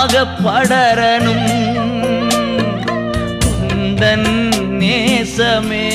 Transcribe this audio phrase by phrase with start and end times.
[0.00, 1.48] ஆக படரனும்.
[3.44, 5.88] குந்தன் நேசமே.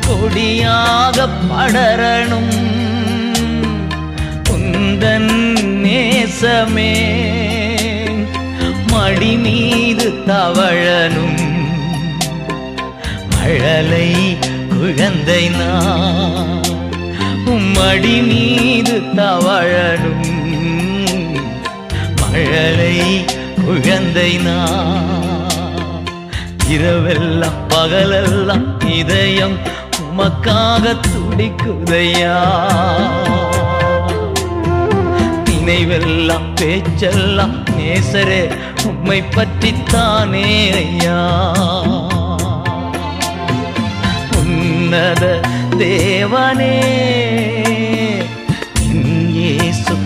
[0.00, 2.54] கொடியாக படரணும்
[4.50, 6.96] குந்தன் நேசமே.
[8.86, 11.40] மடி மீது தவழனும்.
[13.30, 14.36] மழலை
[14.68, 16.62] குழந்தை நான்.
[17.74, 20.17] மடி மீது தவழனும்.
[22.52, 23.24] ஏழை
[23.64, 26.06] குழந்தை நான்.
[26.70, 29.58] இரவெல்லாம் பகலெல்லாம் இதயம்
[30.00, 32.40] உமக்காக துடிக்குதையா.
[35.44, 38.52] நினைவெல்லாம் பேச்செல்லாம் நேசரே
[38.84, 41.52] உம்மை பற்றித்தானே ஐயா.
[44.36, 45.40] உன்னத
[45.70, 47.06] தேவனே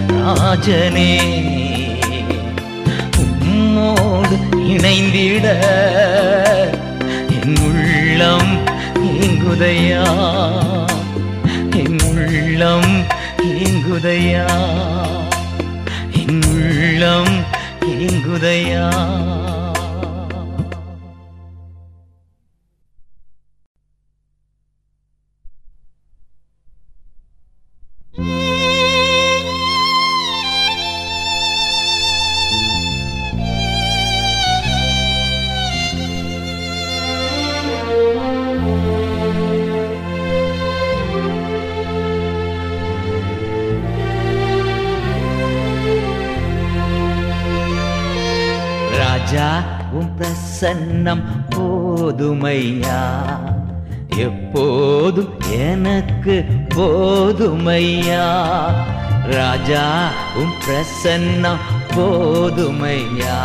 [0.09, 1.62] ராஜனே.
[4.73, 5.47] இணைந்திட.
[7.29, 8.53] என் உள்ளம்
[9.03, 10.05] ஏங்குதையா?
[11.77, 13.05] என் உள்ளம்
[13.45, 14.47] ஏங்குதையா?
[16.13, 17.35] என் உள்ளம்
[17.87, 18.89] ஏங்குதையா?
[60.63, 61.53] பிரசன்னா
[61.95, 63.39] போதுமையா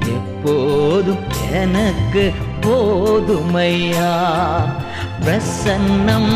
[0.00, 4.12] எப்போதும் எனக்கு போதுமையா?
[5.24, 6.32] பிரசன்னம்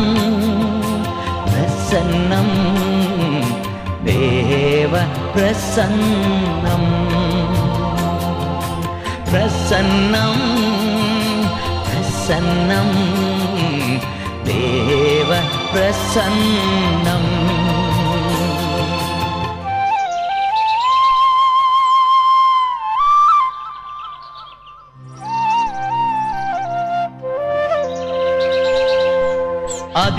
[1.49, 2.57] பிரசன்னம்
[4.05, 4.93] தேவ
[5.35, 6.91] பிரசன்னம்.
[9.31, 10.45] பிரசன்னம்
[11.85, 12.97] பிரசன்னம்
[14.43, 15.29] தேவ
[15.73, 17.38] பிரசன்னம்.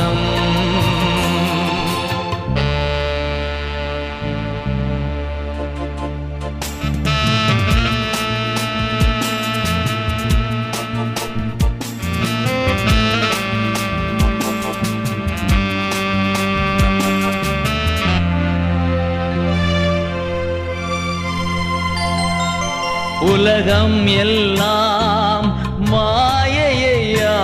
[23.49, 25.47] உலகம் எல்லாம்
[25.91, 27.37] மாயையா?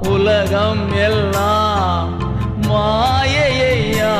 [0.00, 2.08] உலகம் எல்லாம்
[2.68, 4.14] மாயையா?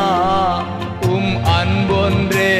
[1.08, 2.54] உம் அன்பொன்றே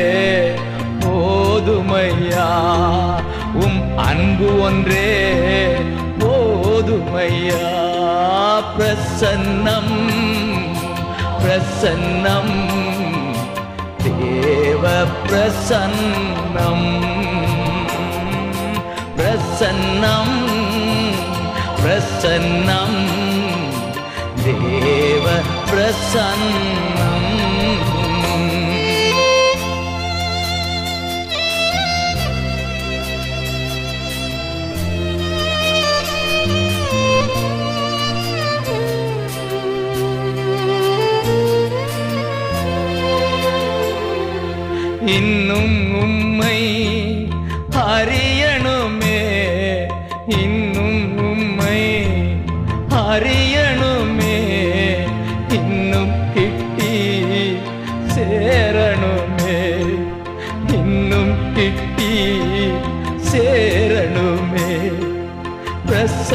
[1.01, 2.49] போதுமையா?
[3.55, 5.13] உம் அன்பு ஒன்றே
[6.19, 7.63] போதுமையா?
[8.77, 9.97] பிரசன்னம்
[11.43, 12.57] பிரசன்னம்
[14.03, 14.85] தேவ
[15.29, 17.06] பிரசன்னம்.
[19.57, 20.31] प्रसन्नं
[21.81, 22.93] प्रसन्नं
[24.45, 25.25] देव
[25.71, 26.96] प्रसन्न।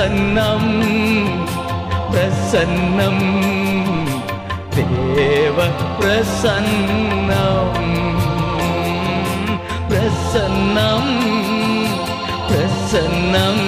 [0.01, 0.63] प्रसन्नं
[5.24, 5.58] एव
[6.00, 7.77] प्रसन्नम्
[9.89, 11.12] प्रसन्नम्
[12.50, 13.60] प्रसन्नं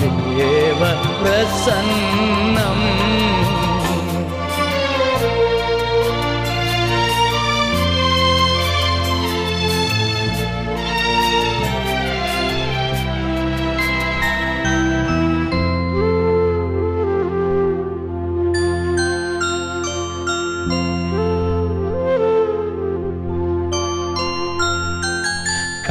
[0.00, 0.80] देव
[1.20, 1.97] प्रसन्न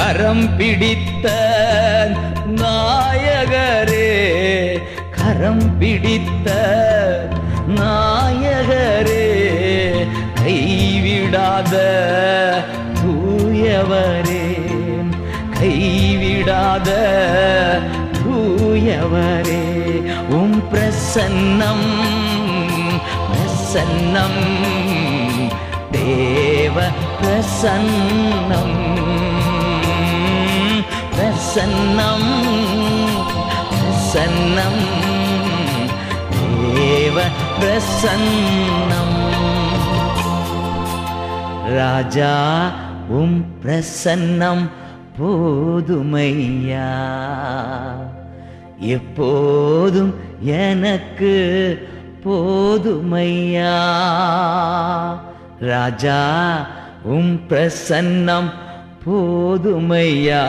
[0.07, 1.27] கரம் பிடித்த
[2.59, 4.11] நாயகரே
[5.17, 6.47] கரம் பிடித்த
[7.79, 9.25] நாயகரே
[10.39, 11.75] கைவிடாத
[13.01, 14.47] தூயவரே
[15.59, 16.89] கைவிடாத
[18.19, 19.63] தூயவரே
[20.39, 21.87] உம் பிரசன்னம்
[23.29, 24.41] பிரசன்னம்
[25.91, 26.77] தேவ
[27.19, 28.75] பிரசன்னம்.
[31.57, 32.31] சன்னம்
[34.09, 34.83] சன்னம்
[36.73, 37.15] தேவ
[37.59, 39.15] பிரசன்னம்
[41.77, 42.33] ராஜா
[43.19, 44.63] உம் பிரசன்னம்
[45.17, 46.91] போதுமையா
[48.89, 50.13] எப்போதும்
[50.59, 51.33] எனக்கு
[52.25, 53.75] போதுமையா
[55.65, 56.21] ராஜா
[57.09, 58.49] உம் பிரசன்னம்
[59.07, 60.43] போதுமையா?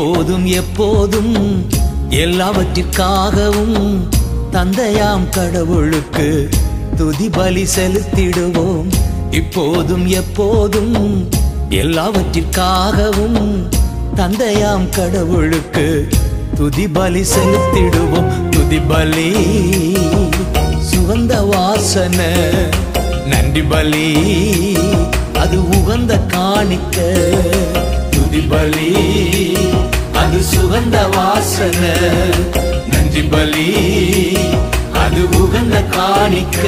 [0.00, 1.34] இப்போதும் எப்போதும்
[2.10, 3.74] எல்லாவற்றிற்காகவும்
[4.52, 6.48] தந்தையாம் கடவுளுக்கு
[6.96, 8.88] துதி பலி செலுத்திடுவோம்.
[9.30, 10.94] இப்போதும் எப்போதும்
[11.70, 13.42] எல்லாவற்றிற்காகவும்
[14.16, 16.08] தந்தையாம் கடவுளுக்கு
[16.54, 18.30] துதி பலி செலுத்திடுவோம்.
[18.50, 19.30] துதி பலி
[20.90, 22.32] சுகந்த வாசனை
[23.26, 24.08] நன்றி பலி
[25.38, 26.96] அது உகந்த காணிக்க
[28.40, 29.56] துதி பலி
[30.14, 31.94] அது சுகந்த வாசனை.
[32.90, 33.68] நன்றி பலி
[34.92, 36.62] அது உகந்த காணிக்க.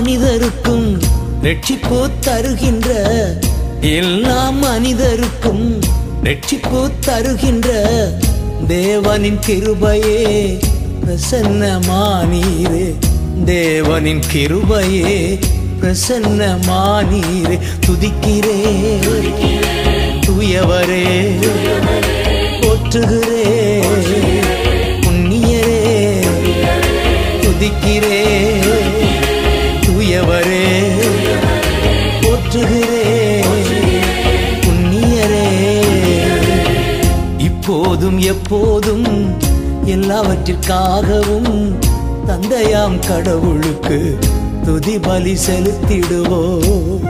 [0.00, 1.00] மனிதருக்கும்
[1.42, 2.88] ரட்சிப்பு தருகின்ற
[3.80, 5.80] எல்லா மனிதருக்கும்
[6.24, 7.68] ரட்சிப்பு தருகின்ற
[8.68, 10.58] தேவனின் கிருபையே
[11.04, 12.94] பிரசன்னமானீரே.
[13.44, 15.38] தேவனின் கிருபையே
[15.80, 17.58] பிரசன்னமானீரே.
[17.86, 18.60] துதிக்கிறே
[20.26, 21.30] தூயவரே
[22.60, 23.82] போற்றுகிறே
[25.00, 26.24] புண்ணியரே.
[27.42, 28.18] துதிக்கிறே
[30.40, 30.68] தூயவரே
[32.22, 32.92] போற்றுகிறே
[34.64, 35.48] புண்ணியரே.
[37.38, 39.06] இப்போதும் எப்போதும்
[39.94, 41.52] எல்லாவற்றிற்காகவும்
[42.28, 44.00] தந்தையாம் கடவுளுக்கு
[44.64, 47.09] துதி பலி செலுத்திடுவோம்.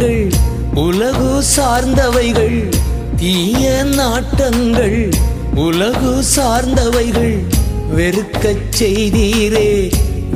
[0.00, 0.36] நாட்டங்கள்
[0.82, 2.60] உலகு சார்ந்தவைகள்
[3.20, 3.64] தீய
[3.98, 5.00] நாட்டங்கள்.
[5.64, 7.34] உலகு சார்ந்தவைகள்
[7.96, 9.72] வெறுக்கச் செய்தீரே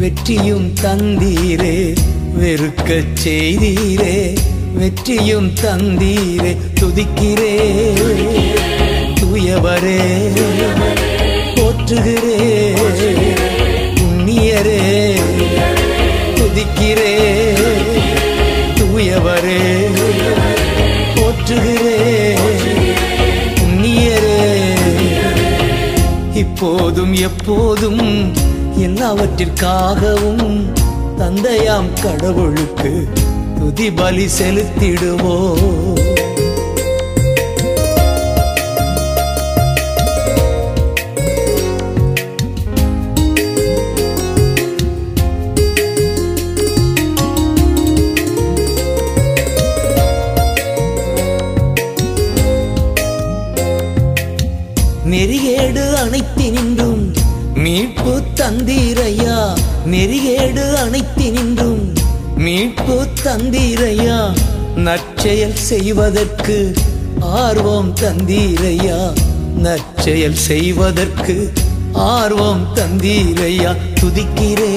[0.00, 1.76] வெற்றியும் தந்தீரே
[2.40, 4.18] வெறுக்கச் செய்தீரே
[4.80, 7.54] வெற்றியும் தந்தீரே துதிக்கிறே
[9.20, 10.00] தூயவரே
[11.56, 12.38] போற்றுகிறே
[13.98, 14.82] புண்ணியரே
[16.38, 17.43] துதிக்கிறே.
[26.54, 28.02] இப்போதும் எப்போதும்
[28.86, 30.60] எல்லாவற்றிற்காகவும்
[31.18, 32.92] தந்தையாம் கடவுளுக்கு
[33.58, 36.13] துதி பலி செலுத்திடுவோம்.
[65.24, 66.56] நற்செயல் செய்வதற்கு
[67.42, 68.98] ஆர்வம் தந்தீரையா?
[69.56, 71.36] நற்செயல் செய்வதற்கு
[72.08, 73.70] ஆர்வம் தந்தீரையா?
[74.00, 74.68] துதிக்கிறே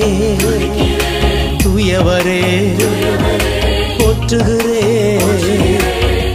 [1.63, 2.39] தூயவரே
[3.99, 4.85] போற்றுகிறே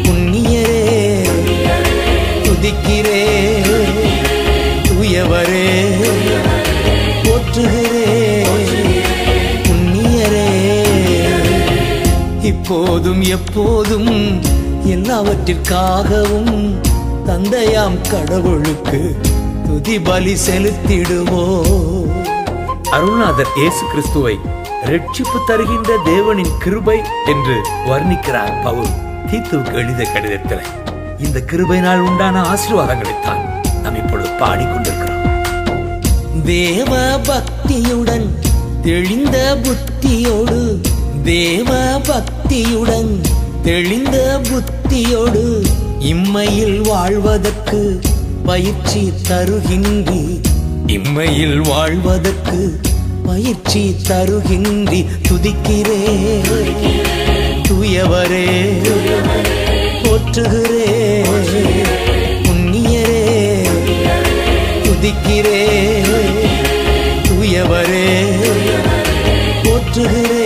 [0.05, 0.83] புண்ணியரே
[2.45, 3.25] துதிக்கிறே
[4.89, 5.67] தூயவரே
[12.73, 14.13] இப்போதும் எப்போதும்
[14.85, 16.61] எல்லாவற்றிற்காகவும்
[17.27, 19.01] தந்தையாம் கடவுளுக்கு
[19.67, 22.15] துதி பலி செலுத்திடுவோம்
[22.91, 24.35] அருள்நாதர் இயேசு கிறிஸ்துவை
[24.85, 27.57] ரட்சிப்பு தருகின்ற தேவனின் கிருபை என்று
[27.91, 28.91] வர்ணிக்கிறார் பவுல்.
[29.31, 30.65] தீத்துவுக்கு எழுதிய கடிதத்தில்
[31.19, 33.45] இந்த கிருபையினால் உண்டான ஆசீர்வாதங்களைத்தான்
[33.83, 35.23] நாம் இப்பொழுது பாடிக்கொண்டிருக்கிறோம்.
[36.45, 36.93] தேவ
[37.29, 38.27] பக்தியுடன்
[38.83, 40.61] தெளிந்த புத்தியோடு
[41.25, 41.71] தேவ
[42.53, 43.13] பக்தியுடன்
[43.63, 44.17] தெளிந்த
[44.49, 45.45] புத்தியோடு
[46.09, 47.81] இம்மையில் வாழ்வதற்கு
[48.45, 50.25] பயிற்சி தருகின்றி.
[50.87, 52.59] இம்மையில் வாழ்வதற்கு
[53.29, 55.01] பயிற்சி தருகின்றி.
[55.29, 56.03] துதிக்கிறே
[57.69, 58.45] தூயவரே
[60.03, 60.93] போற்றுகிறே
[62.45, 63.25] புண்ணியரே
[64.87, 65.65] துதிக்கிறே
[67.29, 68.07] தூயவரே
[69.65, 70.42] போற்றுகிறே.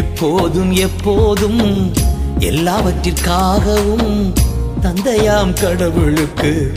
[0.00, 1.92] இப்போதும் எப்போதும்
[2.38, 4.32] எல்லாவற்றிற்காகவும்
[4.82, 6.72] தந்தையாம் கடவுளுக்கு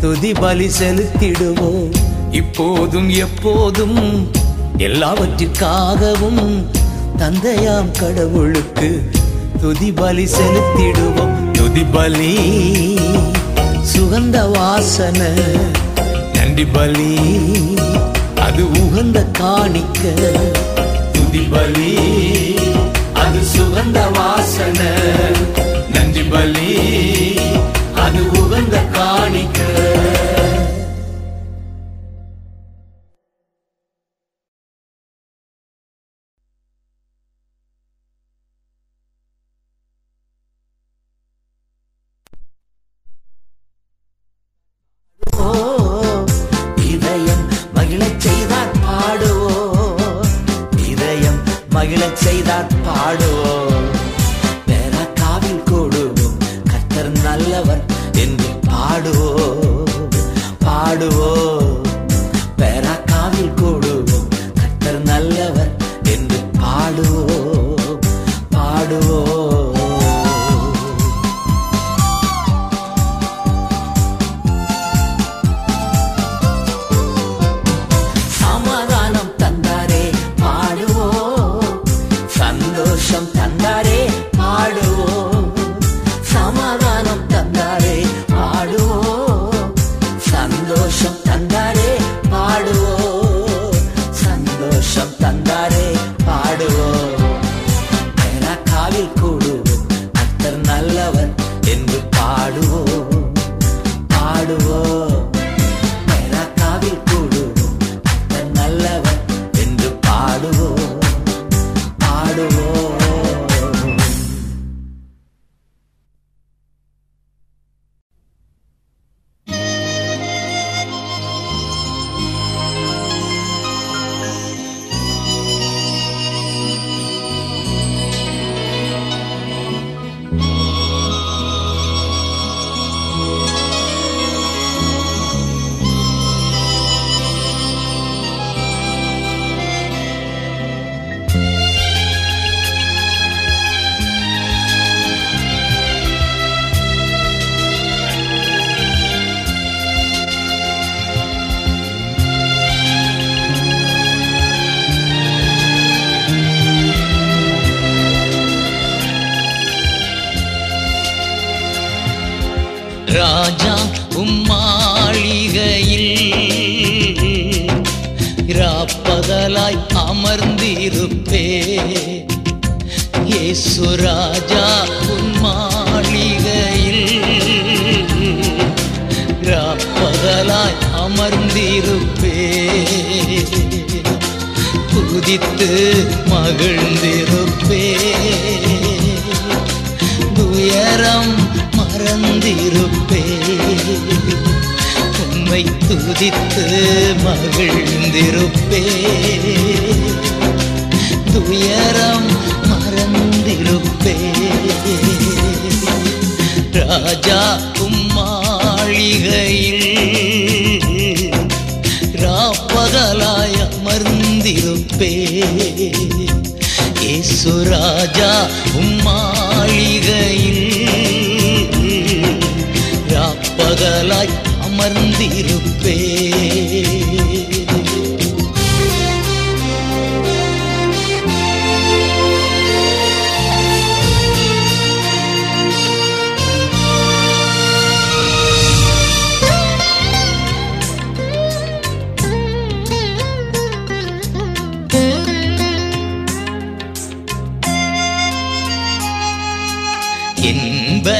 [0.00, 1.90] துதி பலி செலுத்திடுவோம்.
[2.30, 3.98] இப்போதும் எப்போதும்
[4.78, 6.46] எல்லாவற்றிற்காகவும்
[7.18, 8.90] தந்தையாம் கடவுளுக்கு
[9.60, 11.36] துதி பலி செலுத்திடுவோம்.
[11.52, 12.34] துதி பலி
[13.92, 15.32] சுகந்த வாசனை
[16.32, 17.12] நன்றி பலி
[18.40, 20.02] அது உகந்த காணிக்க.
[21.12, 21.90] துதி பலி
[23.54, 24.92] சுகந்த வாசனை
[25.94, 26.74] நன்றி பலி
[28.04, 29.58] அது உகந்த காணிக்க.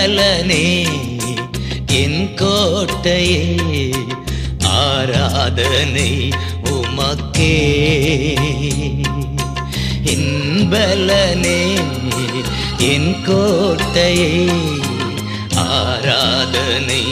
[0.02, 0.86] நலனே
[1.86, 3.42] என் கோட்டையே
[4.60, 6.30] ஆராதனை
[6.64, 7.54] உமக்கே.
[10.14, 11.62] இன்பலனே
[12.78, 14.50] என் கோட்டையே
[15.54, 17.04] ஆராதனை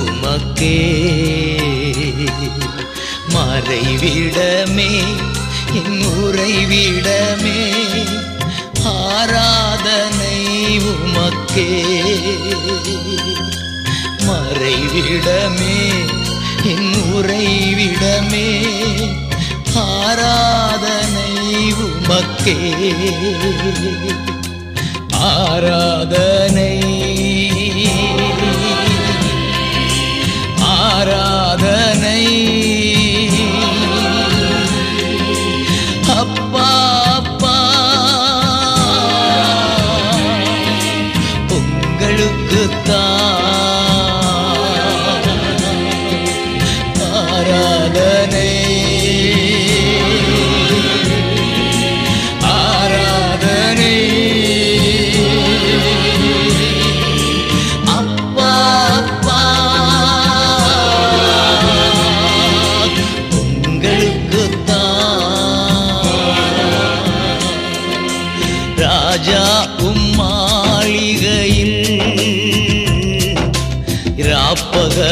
[0.00, 0.78] உமக்கே.
[3.34, 4.92] மறைவிடமே
[5.74, 7.60] என் உறைவிடமே
[8.84, 10.38] ஆராதனை
[10.78, 11.43] உமக்கே.
[14.26, 15.76] மறைவிடமே
[16.64, 18.48] என் உறைவிடமே
[19.74, 21.30] ஆராதனை
[21.84, 22.56] உமக்கே.
[25.12, 26.72] ஆராதனை
[30.60, 31.26] ஆரா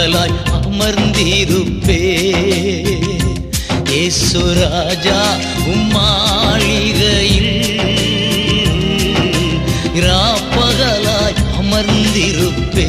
[0.02, 0.36] ராப்பகலாய்
[0.66, 1.98] அமர்ந்திருப்பே.
[3.90, 5.20] இயேசு ராஜா
[5.72, 7.54] உம்மாளிகையில்
[10.06, 12.88] ராப்பகலாய் அமர்ந்திருப்பே.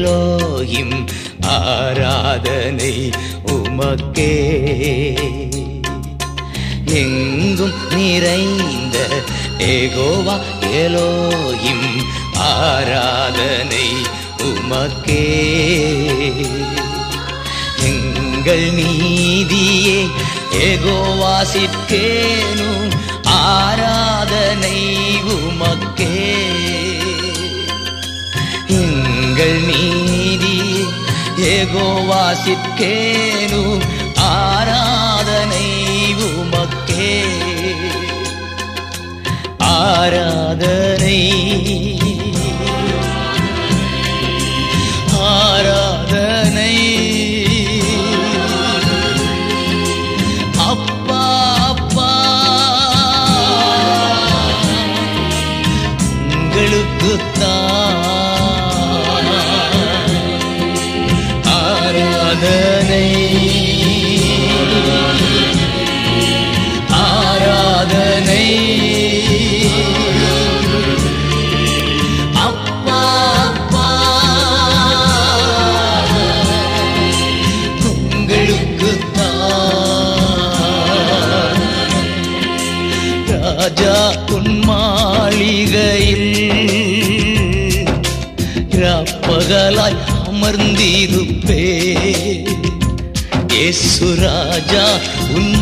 [0.00, 1.08] எலோகிம்
[1.40, 3.10] ஆராதனை
[3.46, 4.36] உமக்கே.
[6.84, 9.08] எங்கும் நிறைந்த
[9.58, 13.98] ஏகோவா எலோகிம் ஆராதனை
[14.38, 15.28] உமக்கே.
[17.84, 20.08] எங்கள் நீதியே
[20.52, 24.98] ஏகோவாசிற்கேனும் ஆராதனை.
[32.52, 33.02] ஏகோவாசிற்கேனும்
[34.34, 35.66] ஆராதனை
[36.28, 37.10] உமக்கே
[39.72, 41.18] ஆராதனை
[45.30, 46.74] ஆராதனை
[50.66, 51.22] அப்பா
[51.68, 52.10] அப்பா
[56.34, 57.69] உங்களுக்குத்தான்
[90.60, 91.62] அமர்ந்திருப்பே
[93.52, 94.84] இயேசு ராஜா
[95.34, 95.54] உன்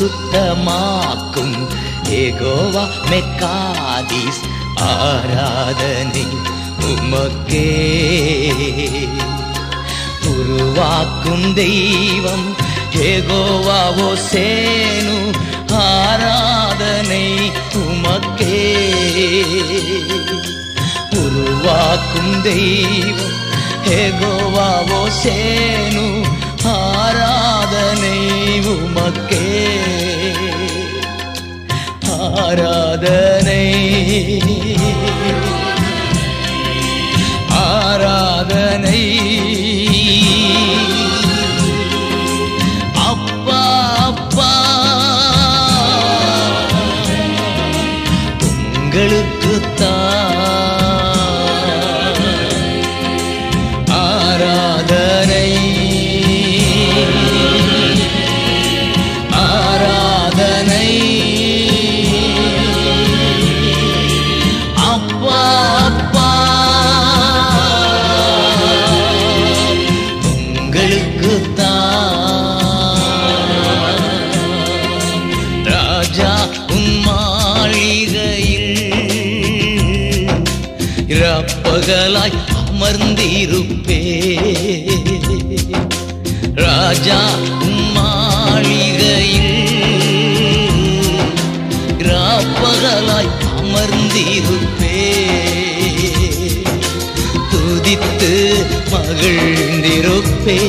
[0.00, 1.56] சுத்தமாக்கும்
[2.10, 4.40] ஏகோவா மெக்காதீஸ்
[4.76, 6.26] ஆராதனை
[6.90, 7.66] உமக்கே.
[10.32, 12.46] உருவாக்கும் தெய்வம்
[13.10, 15.18] ஏகோவாவோ சேனு
[15.68, 17.26] ஆராதனை
[17.74, 18.62] உமக்கே.
[21.22, 23.36] உருவாக்கும் தெய்வம்
[24.00, 26.06] ஏகோவாவோ சேனு
[26.64, 27.39] ஆரா
[28.00, 29.46] ஆராதனை உமக்கே
[32.40, 33.64] ஆராதனை.
[37.50, 39.49] ஆராதனை.
[81.90, 83.98] மகளாய் அமர்ந்திருப்பே.
[86.54, 87.20] ராஜா
[87.92, 89.68] மாளிகையில்
[91.98, 94.98] ராப்பகலாய் அமர்ந்திருப்பே.
[97.50, 100.60] துதித்து மகிழ்ந்திருப்பே.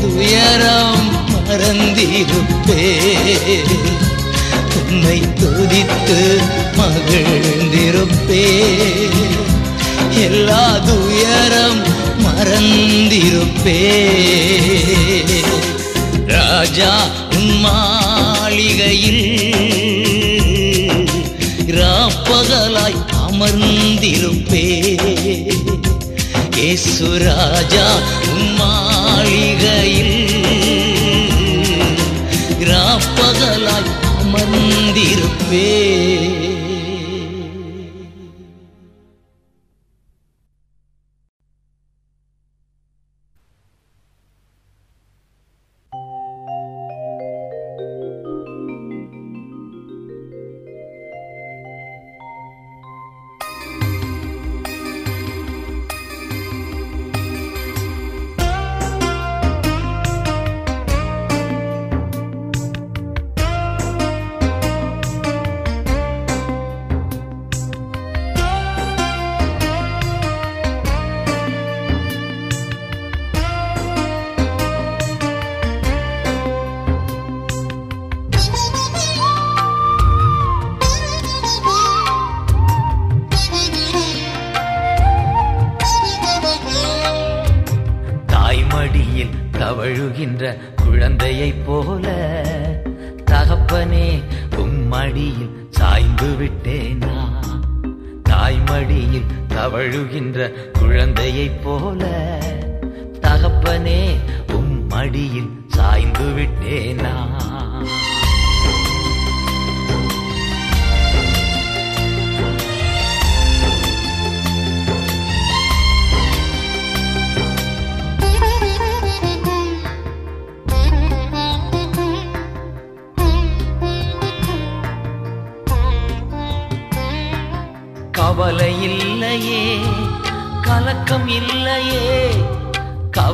[0.00, 2.84] துயரம் மறந்திருப்பே.
[4.88, 6.40] உம்மை துதித்து
[6.76, 8.44] மகிழ்ந்திருப்பே.
[10.22, 11.82] எல்லா துயரம்
[12.24, 13.80] மறந்திருப்பே.
[16.26, 19.26] ராஜா உன் மாளிகையில்
[21.66, 24.66] ராப்பகலாய் அமர்ந்திருப்பே.
[26.56, 27.98] ஏசு ராஜா
[28.32, 30.18] உன் மாளிகையில்
[32.60, 34.04] ராப்பகலாய்
[34.56, 35.64] அமர்ந்திருப்பே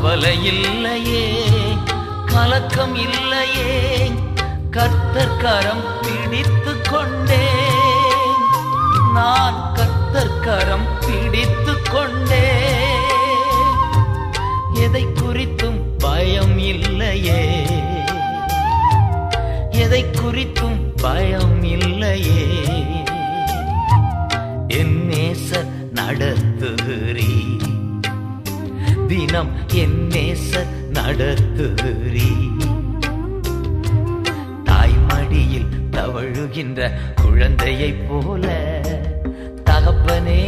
[0.03, 1.27] கவலை இல்லையே
[2.31, 3.75] கலக்கம் இல்லையே
[4.77, 8.41] கர்த்தர் கரம் பிடித்து கொண்டேன்.
[9.15, 13.07] நான் கர்த்தர் கரம் பிடித்து கொண்டேன்.
[14.73, 17.41] எதை குறித்தும் பயம் இல்லையே
[19.85, 22.45] எதை குறித்தும் பயம் இல்லையே.
[24.81, 27.31] என் நேசர் நடத்துகிறீ
[29.13, 32.29] தினம் என் நேசர் நடத்துகிறீ
[34.65, 36.81] தாய்மடியில் தவழுகின்ற
[37.23, 38.47] குழந்தையைப் போல
[39.65, 40.43] தகப்பனே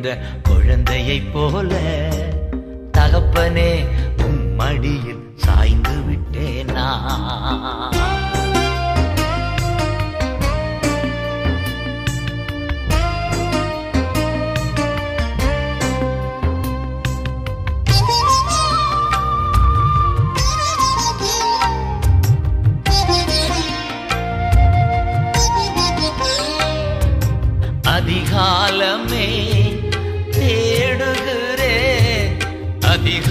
[0.00, 0.12] தவழுகின்ற
[0.48, 1.72] குழந்தையைப் போல
[2.96, 3.70] தகப்பனே
[4.24, 6.88] உம் மடியில் சாய்ந்து விட்டேனா?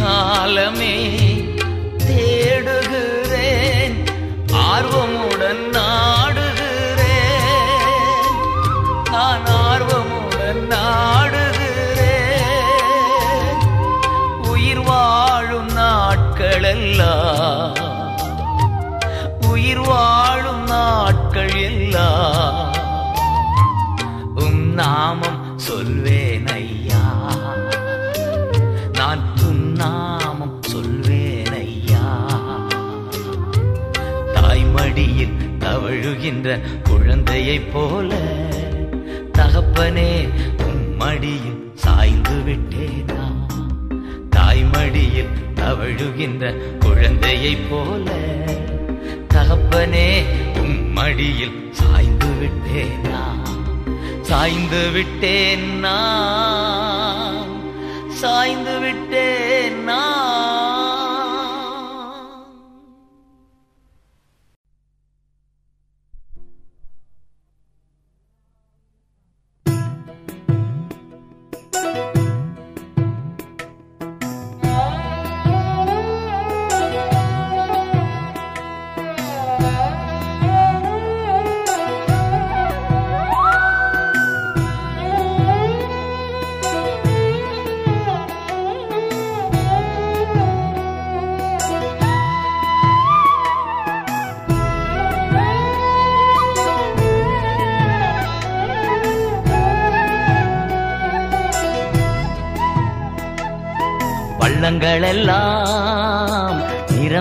[0.10, 0.93] காலமே
[36.30, 36.56] அழுகின்ற
[36.88, 38.10] குழந்தையைப் போல
[39.38, 40.12] தகப்பனே
[40.65, 43.23] உம்மடியில் சாய்ந்து விட்டேனா?
[44.36, 46.52] தாய்மடியில் தவழுகின்ற
[46.86, 48.08] குழந்தையைப் போல
[49.34, 50.08] தகப்பனே
[50.63, 53.23] உம்மடியில் சாய்ந்து விட்டேனா?
[54.30, 57.54] சாய்ந்து விட்டேன் நான்
[58.21, 60.69] சாய்ந்து விட்டேன் நான்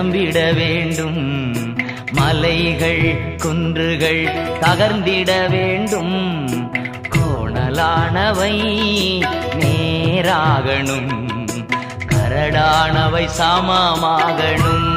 [0.09, 1.77] நிரம்பிட வேண்டும்.
[2.11, 4.29] மலைகள் குன்றுகள்
[4.59, 6.47] தகர்ந்திட வேண்டும்.
[7.09, 8.53] கோணலானவை
[9.59, 11.37] நேராகணும்.
[12.05, 14.87] கரடானவை சமமாகணும்.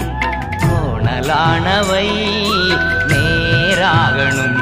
[0.59, 2.07] கோணலானவை
[3.93, 4.59] நேராகணும்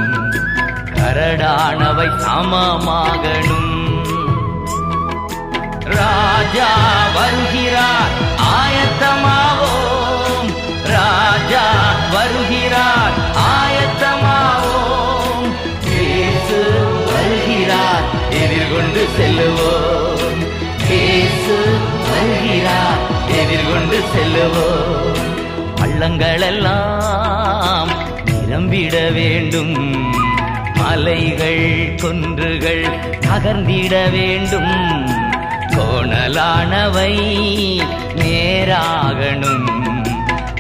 [0.97, 3.69] கரடானவை சமமாகணும்.
[5.99, 6.69] ராஜா
[7.17, 8.13] வருகிறார்
[8.55, 10.49] ஆயத்தமாவோம்.
[10.95, 11.65] ராஜா
[12.15, 13.15] வருகிறார்
[13.53, 15.47] ஆயத்தமாவோம்.
[15.95, 16.61] இயேசு
[17.13, 18.07] வருகிறார்
[18.43, 20.41] எதிர்கொண்டு செல்லுவோம்.
[20.91, 21.57] இயேசு
[22.11, 23.01] வருகிறார்
[23.41, 25.19] எதிர்கொண்டு செல்லுவோம்.
[25.81, 27.91] பள்ளங்களெல்லாம்
[28.61, 30.13] நிரம்பிட வேண்டும்.
[30.75, 32.87] மலைகள் குன்றுகள்
[33.21, 35.09] நகர்ந்திட வேண்டும்.
[35.69, 37.15] கோணலானவை
[38.15, 39.69] நேராகணும்.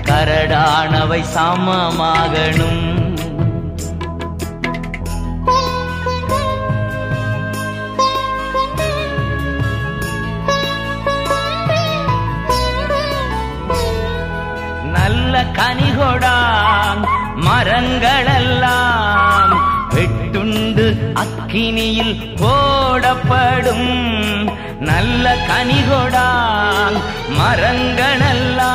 [0.02, 2.79] கரடானவை சமமாகணும்.
[17.80, 19.52] கரங்களெல்லாம்
[19.94, 20.86] வெட்டுண்டு
[21.22, 23.92] அக்கினியில் போடப்படும்
[24.88, 26.98] நல்ல கனிகொடால்
[27.38, 28.68] மரங்களெல்லாம்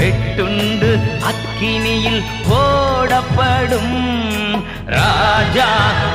[0.00, 0.90] வெட்டுண்டு
[1.30, 3.96] அக்கினியில் போடப்படும்.
[4.96, 5.68] ராஜா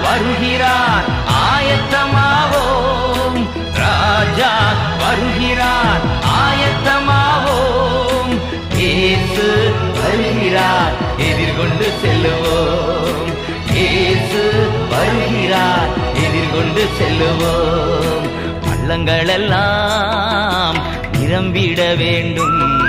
[0.05, 0.68] வருகிறார்.
[16.97, 18.27] செல்லுவோம்.
[18.61, 20.77] பள்ளங்களெல்லாம்
[21.11, 22.81] நிரம்பிட வேண்டும்.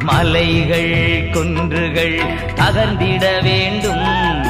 [0.00, 2.20] மலைகள் குன்றுகள்
[2.56, 4.44] அகர்ந்திட வேண்டும்.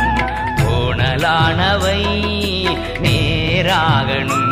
[0.57, 2.01] கோணலானவை
[3.03, 4.47] நேராகணும்.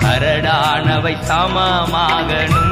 [0.00, 2.65] கரடானவை சமமாகணும்.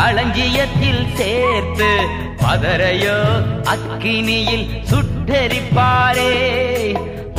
[0.00, 1.88] களஞ்சியத்தில் சேர்த்து
[2.42, 3.16] பதறையோ
[3.72, 6.32] அக்கினியில் சுட்டரிப்பாரே.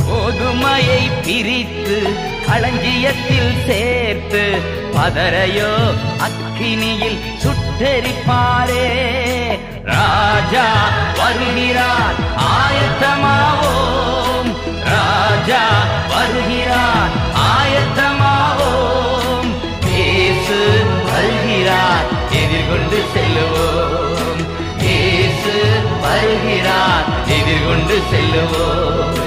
[0.02, 1.98] கோதுமையை பிரித்து
[2.48, 4.44] களஞ்சியத்தில் சேர்த்து
[4.96, 5.72] பதறையோ
[6.26, 8.86] அக்கினியில் சுட்டரிப்பாரே.
[9.92, 10.66] ராஜா
[11.20, 12.16] வருகிறார்
[12.54, 14.50] ஆயத்தமாவோம்.
[14.94, 15.64] ராஜா
[16.14, 17.12] வருகிறார்
[17.52, 19.50] ஆயத்தமாவோம்.
[19.94, 20.60] இயேசு
[21.10, 22.08] வருகிறார்
[22.72, 24.40] கொண்டு செல்லுவோம்.
[24.82, 29.18] இயேசு வருகிறார் எதிர்கொண்டு செல்லுவோம்.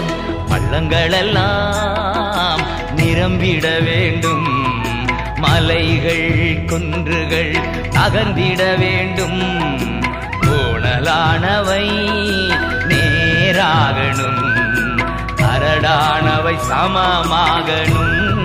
[0.52, 2.62] பள்ளங்களெல்லாம்
[2.96, 4.74] நிரம்பிட வேண்டும்.
[5.36, 7.56] மலைகள் குன்றுகள்
[7.94, 9.42] அகந்திட வேண்டும்.
[10.42, 11.90] கோணலானவை
[12.88, 14.54] நேராகணும்.
[15.36, 18.45] கரடானவை சமமாகணும்.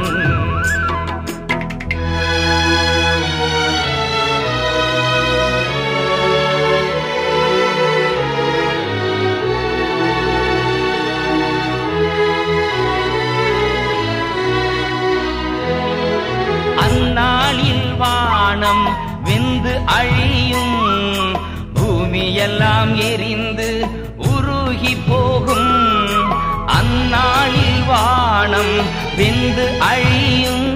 [18.51, 20.79] வானம் வெந்து அழியும்.
[21.75, 23.87] பூமியெல்லாம் எரிந்து
[24.17, 25.73] உருகி போகும்.
[26.67, 28.75] அந்நாளில் வானம்
[29.17, 30.69] வெந்து அழியும்.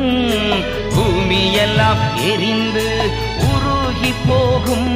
[0.94, 4.92] பூமியெல்லாம் எரிந்து உருகி போகும்.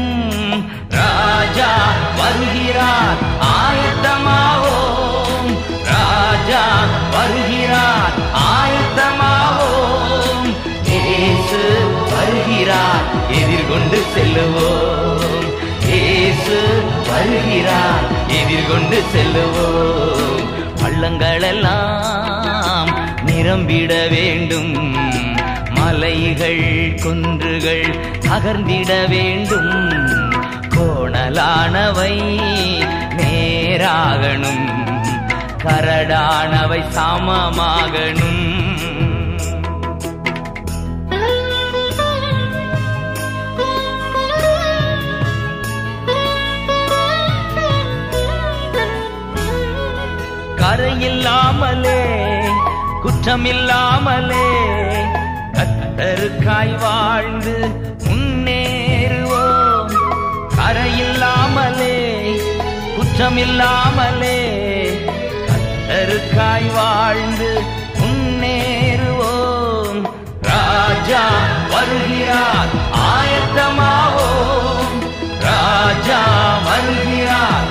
[0.88, 1.72] ராஜா
[2.16, 3.18] வருகிறார்
[3.58, 5.50] ஆயத்தமாவோம்.
[5.84, 6.64] ராஜா
[7.10, 9.37] வருகிறார் ஆயத்தமா
[12.78, 13.30] வருகிறார்.
[13.30, 15.86] எதிர்கொண்டு செல்லுவோம்.
[15.86, 18.04] இயேசு வருகிறார்.
[18.28, 20.42] எதிர்கொண்டு செல்லுவோம்.
[20.82, 22.90] பள்ளங்களெல்லாம்
[23.26, 24.96] நிரம்பிட வேண்டும்.
[25.70, 27.96] மலைகள் குன்றுகள்
[28.28, 29.70] அகர்ந்திட வேண்டும்.
[30.68, 32.14] கோணலானவை
[33.16, 34.66] நேராகணும்.
[35.64, 38.57] கரடானவை சமமாகணும்.
[50.68, 52.00] கரையில்லாமலே
[53.02, 54.48] குற்றமில்லாமலே
[55.56, 57.54] கத்தருக்காய் வாழ்ந்து
[58.06, 59.94] முன்னேறுவோம்.
[60.58, 61.94] கரையில்லாமலே
[62.96, 64.36] குற்றமில்லாமலே
[65.48, 67.50] கத்தருக்காய் வாழ்ந்து
[68.00, 70.02] முன்னேறுவோம்.
[70.50, 71.24] ராஜா
[71.74, 72.74] வருகிறார்
[73.08, 74.94] ஆயத்தமாவோம்.
[75.48, 76.20] ராஜா
[76.68, 77.66] வருகிறார்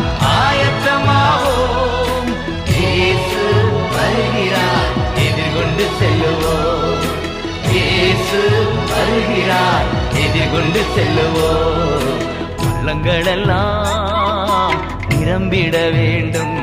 [8.38, 9.86] இயேசு வருகிறார்.
[10.14, 12.20] எதிர்கொண்டு செல்லுவோம்.
[12.60, 14.76] உள்ளங்களெல்லாம்
[15.10, 16.58] நிரம்பிட வேண்டும்.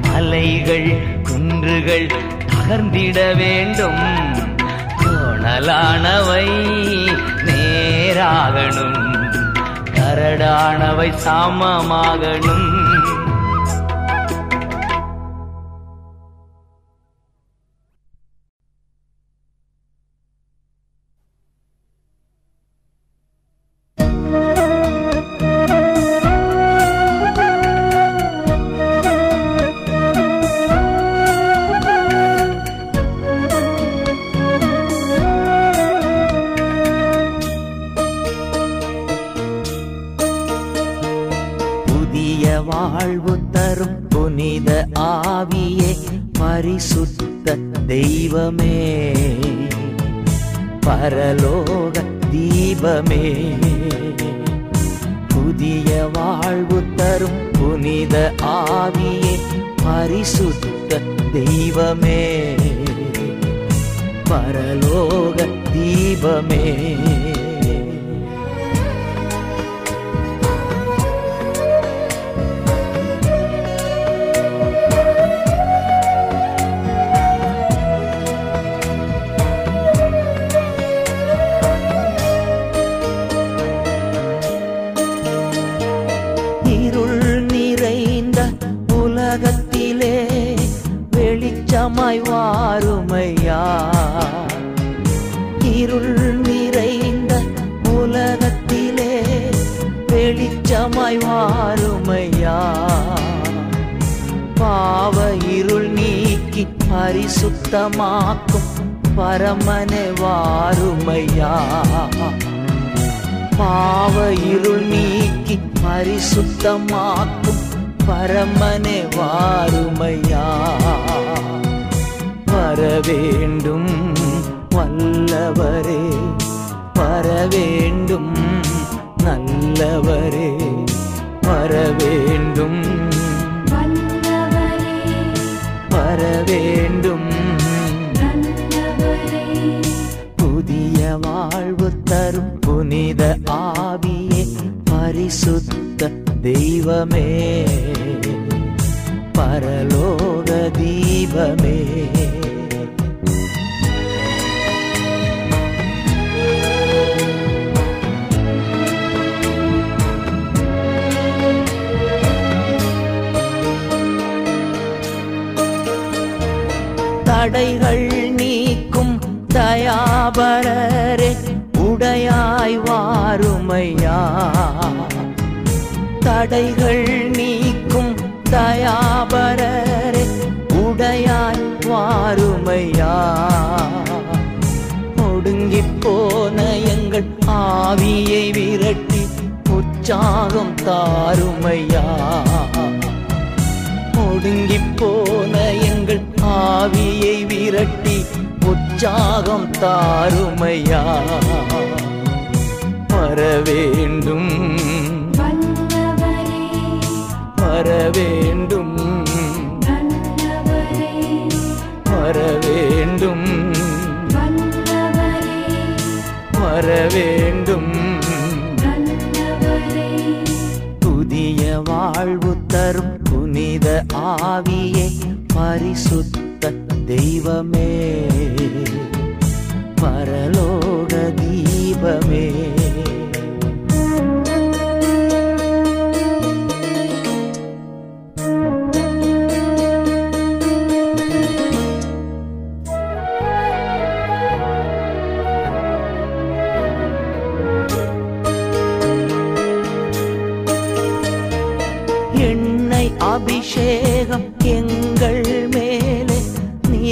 [0.00, 2.10] மலைகள் குன்றுகள்
[2.46, 4.02] தகர்ந்திட வேண்டும்.
[4.98, 6.46] கோணலானவை
[7.44, 9.00] நேராகணும்.
[9.94, 12.91] கரடானவை சாமமாகணும்.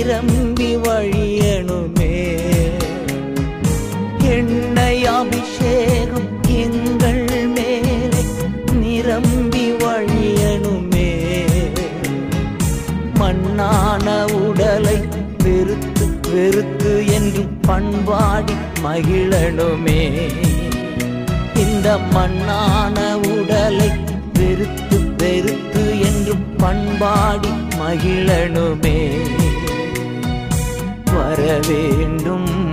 [0.01, 2.39] நிரம்பி வழியணுமே.
[4.23, 8.23] எண்ணெய் அபிஷேகம் எங்கள் மேலே
[8.73, 11.11] நிரம்பி வழியணுமே.
[13.15, 14.97] மண்ணான உடலை
[15.39, 20.01] வெறுத்து வெறுத்து என்று பண்பாடி மகிழணுமே.
[21.57, 22.99] இந்த மண்ணான
[23.29, 23.91] உடலை
[24.33, 28.99] வெறுத்து வெறுத்து என்று பண்பாடி மகிழணுமே.
[31.15, 32.73] வர வேண்டும்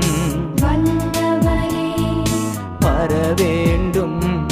[2.80, 4.46] வர வேண்டும்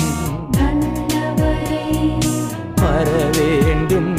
[2.75, 4.13] வர வேண்டும்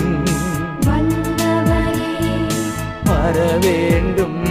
[3.04, 4.44] வர வேண்டும்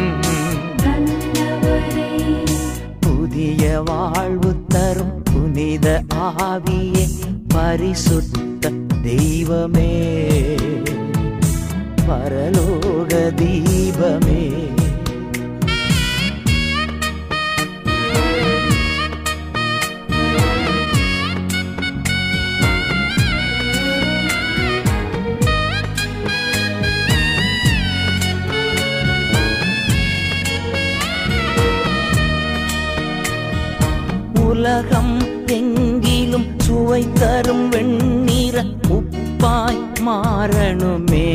[2.99, 7.07] புதிய வாழ்வு தரும் புனித ஆவியே
[7.47, 8.71] பரிசுத்த
[9.03, 10.17] தெய்வமே.
[12.07, 14.73] பரலோக தீபமே.
[36.95, 38.57] சுவை தரும் வெண்ணீர
[38.89, 41.31] உப்பாய் மாறணுமே.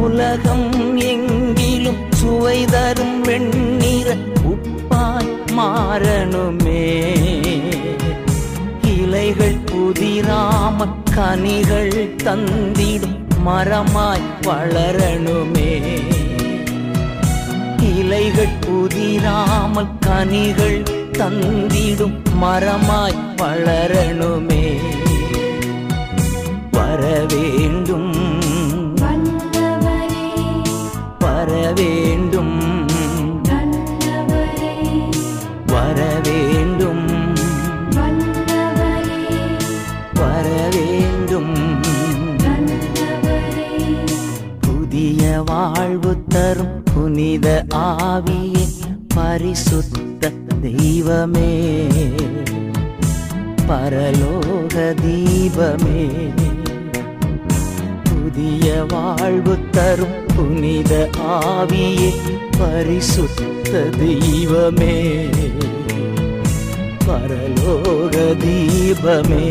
[0.00, 4.16] உலகம் எங்கிலும் சுவை தரும் வெண்ணீர
[4.50, 5.28] உப்பாய்
[5.58, 6.84] மாறணுமே.
[8.98, 11.92] இலைகள் புதிராம கனிகள்
[12.24, 15.72] தந்திடும் மரமாய் வளரணுமே.
[17.96, 20.82] இலைகள் புதிராமல் கனிகள்
[21.18, 24.64] தந்திடும் மரமாய் வளரணுமே.
[26.76, 28.10] வர வேண்டும்
[31.20, 32.56] வர வேண்டும்
[35.66, 37.06] வர வேண்டும்
[40.20, 41.54] வர வேண்டும்
[44.60, 48.66] புதிய வாழ்வு தரும் புனித ஆவியே
[49.14, 51.52] பரிசுத்த தெய்வமே.
[53.72, 56.02] பரலோக தீபமே
[58.02, 62.10] புதிய வாழ்வு தரும் புனித ஆவியே
[62.58, 65.26] பரிசுத்த தெய்வமே.
[67.06, 69.48] பரலோக தீபமே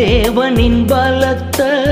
[0.00, 1.84] தேவனின் பலத்த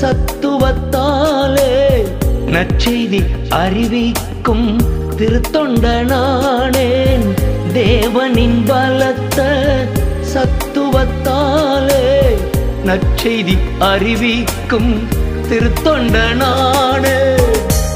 [0.00, 2.04] சத்துவத்தாலே
[2.46, 4.78] நற்செய்தி அறிவிக்கும்
[5.16, 7.34] திருத்தொண்டனானேன்.
[7.74, 9.42] தேவனின் பலத்த
[10.34, 12.34] சத்துவத்தாலே
[12.84, 15.08] நற்செய்தி அறிவிக்கும்
[15.48, 17.36] திருத்தொண்டனானே.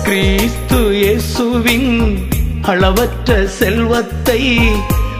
[0.02, 2.22] கிறிஸ்து இயேசுவின்
[2.62, 4.58] அளவற்ற செல்வத்தை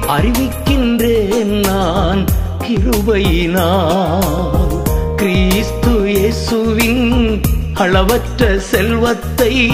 [0.09, 2.40] அறிவிக்கின்றேன் நான்.
[2.71, 4.83] கிருபையினால்
[5.17, 7.41] கிறிஸ்து இயேசுவின்
[7.75, 9.69] அளவற்ற செல்வத்தை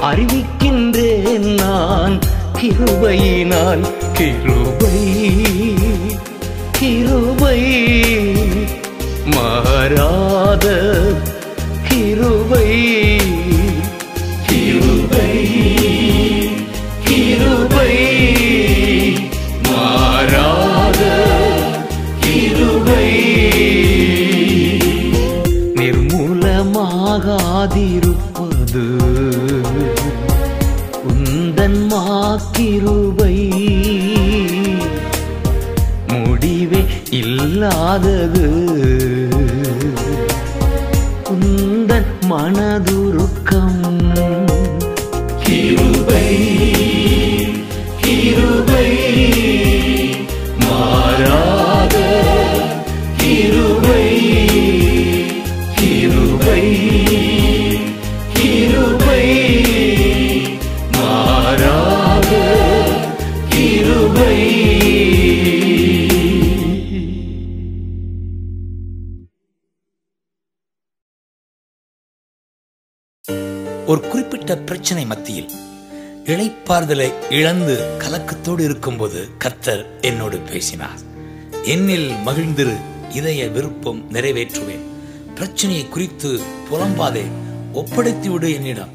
[0.00, 2.18] அறிவிக்கின்றேன் நான்.
[2.62, 5.34] கிருபையினால் கிருபை
[6.72, 7.86] கிருபை.
[9.24, 10.94] மாறாத
[11.88, 13.11] கிருபை.
[37.82, 38.61] இல்லாதது
[76.82, 80.98] ஆறுதலை இழந்து கலக்கத்தோடு இருக்கும்போது கர்த்தர் என்னோடு பேசினார்.
[81.62, 82.76] என்னில் மகிழ்ந்திரு
[83.10, 84.80] இதய விருப்பம் நிறைவேற்றுவேன்.
[85.34, 87.22] பிரச்சனையை குறித்து புலம்பாதே
[87.72, 88.88] ஒப்படைத்து விடு என்னிடம்.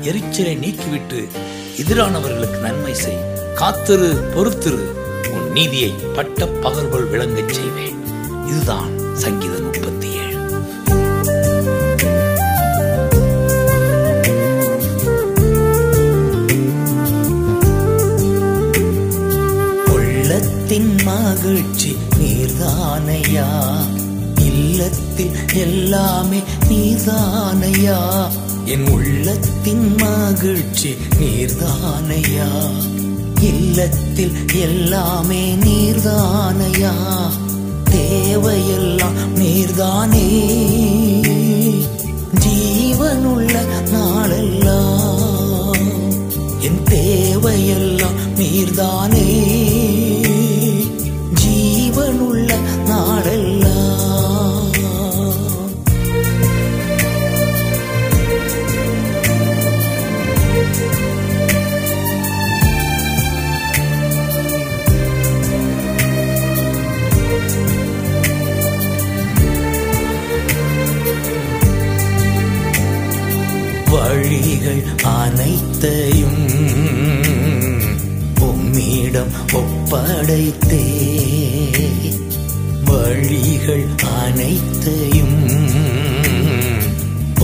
[0.00, 1.28] எரிச்சலை நீக்கிவிட்டு
[1.76, 3.18] எதிரானவர்களுக்கு நன்மை செய்.
[3.54, 4.80] காத்திரு பொறுத்திரு.
[5.28, 8.06] உன் நீதியை பட்ட பகர்வுகள் விளங்கச் செய்வேன்.
[8.46, 9.72] இதுதான் சங்கீதம்.
[20.74, 23.76] இல்லத்தின் மகிழ்ச்சி நீர்தானையா?
[24.36, 28.28] இல்லத்தில் எல்லாமே நீர்தானையா?
[28.64, 32.78] என் உள்ளத்தின் மகிழ்ச்சி நீர்தானையா?
[33.40, 36.92] இல்லத்தில் எல்லாமே நீர்தானையா?
[37.90, 40.28] தேவையெல்லாம் நீர்தானே?
[42.34, 45.86] ஜீவனுள்ள நாளெல்லாம்
[46.60, 49.73] என் தேவையெல்லாம் நீர்தானே?
[74.46, 74.80] வழிகள்
[75.10, 76.40] அனைத்தையும்
[78.46, 80.80] உம்மிடம் ஒப்படைத்தே
[82.88, 83.86] வழிகள்
[84.16, 85.38] அனைத்தையும்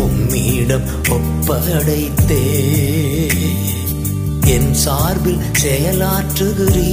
[0.02, 0.86] உம்மிடம்
[1.16, 2.42] ஒப்படைத்தே
[4.54, 6.92] என் சார்பில் செயலாற்றுகிறீ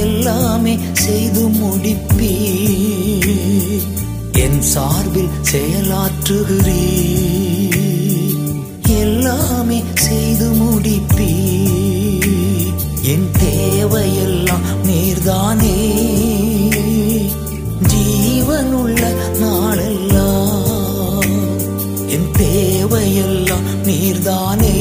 [0.00, 2.34] எல்லாமே செய்து முடிப்பீ
[4.42, 6.82] என் சார்பில் செயலாற்றுகிறீ
[9.72, 11.30] எல்லாமே செய்து முடிப்பீ
[13.02, 15.76] என் தேவையெல்லாம் நீர்தானே.
[17.92, 19.02] ஜீவனுள்ள
[19.38, 21.32] நாளெல்லாம்
[22.08, 24.76] என் தேவையெல்லாம் நீர்தானே.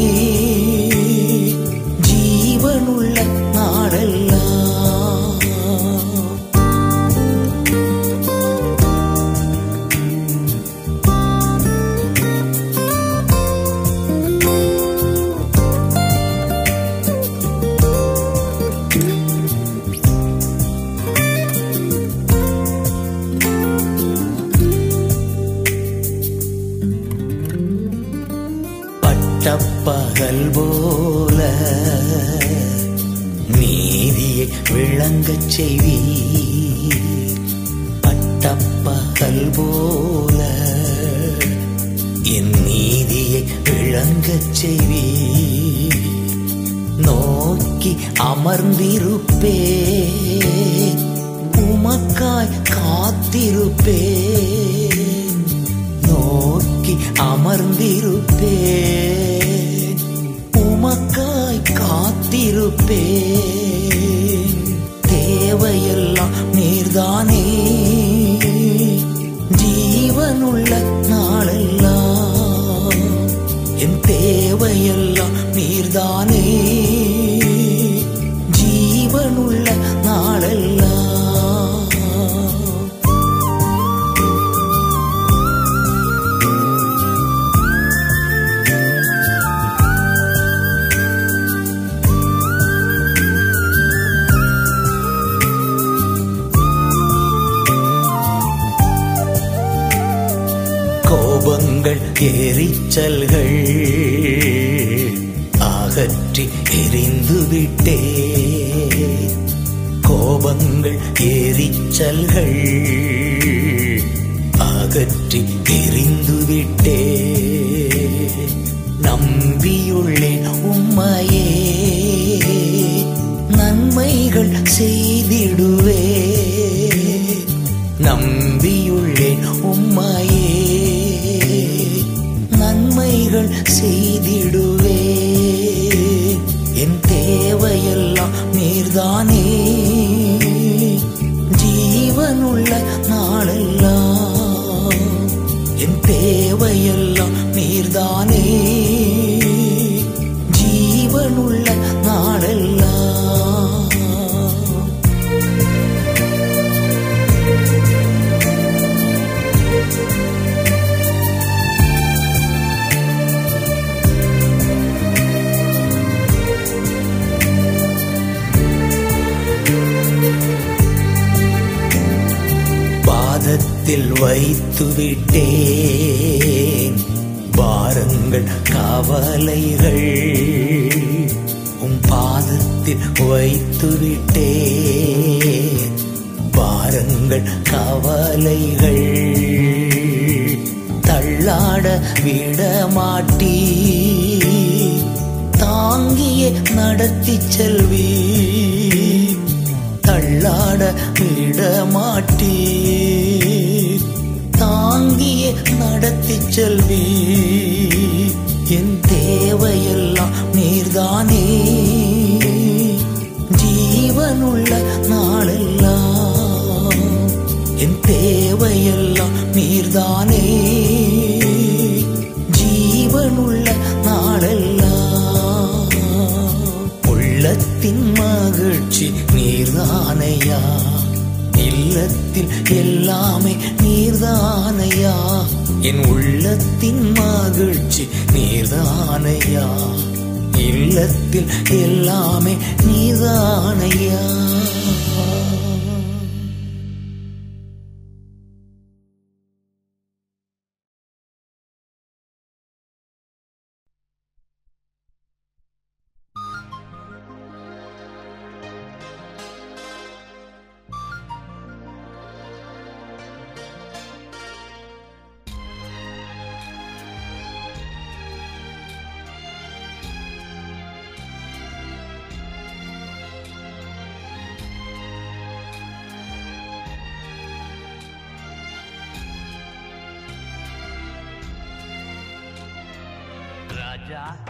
[35.32, 35.98] இருக்கச் செய்வி
[38.02, 40.40] பட்டப்பகல் போல.
[42.24, 45.06] என் நீதியை விளங்கச் செய்வி
[46.98, 49.71] நோக்கி அமர்ந்திருப்பே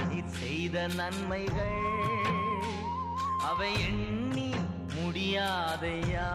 [0.10, 1.80] நீ செய்த நன்மைகள்
[3.38, 4.56] அவை எண்ணி
[4.96, 6.30] முடியாதையா?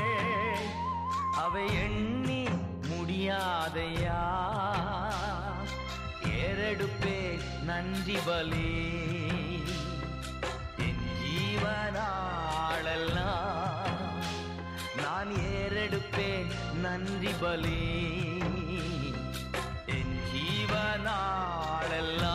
[1.36, 2.48] அவை எண்ணி
[2.90, 4.22] முடியாதையா?
[6.24, 8.72] ஏறெடுப்பே நன்றி பலி.
[10.78, 11.82] என் ஜீவனாளெல்லாம்
[14.96, 16.52] நான் ஏறெடுப்பேன்
[16.82, 18.33] நன்றி பலே.
[21.06, 22.33] ஜீவனாளெல்லாம்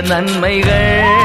[0.00, 1.16] நன்மைகள்.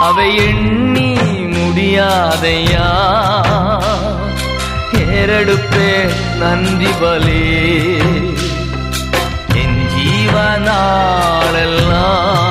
[0.00, 2.88] அவை எண்ணி முடியாதையா?
[4.92, 7.98] ஏறெடுப்பே நன்றி பலே.
[9.54, 12.45] என் ஜீவனாளெல்லாம்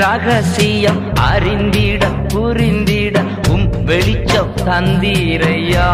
[0.00, 3.16] ரகசியம் அறிந்திட புரிந்திட
[3.48, 5.88] உம் வெளிச்சம் தந்தீரையா?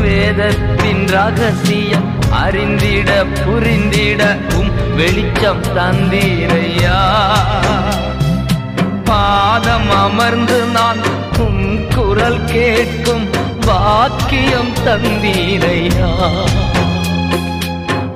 [0.00, 3.10] வேதத்தின் ரகசியம் அறிந்திட
[3.44, 4.22] புரிந்திட
[4.58, 6.98] உம் வெளிச்சம் தந்தீரையா?
[9.04, 11.02] பாதம் அமர்ந்து நான்
[11.38, 11.64] உம்
[11.94, 13.26] குரல் கேட்கும்
[13.66, 16.10] வாக்கியம் தந்தீரையா?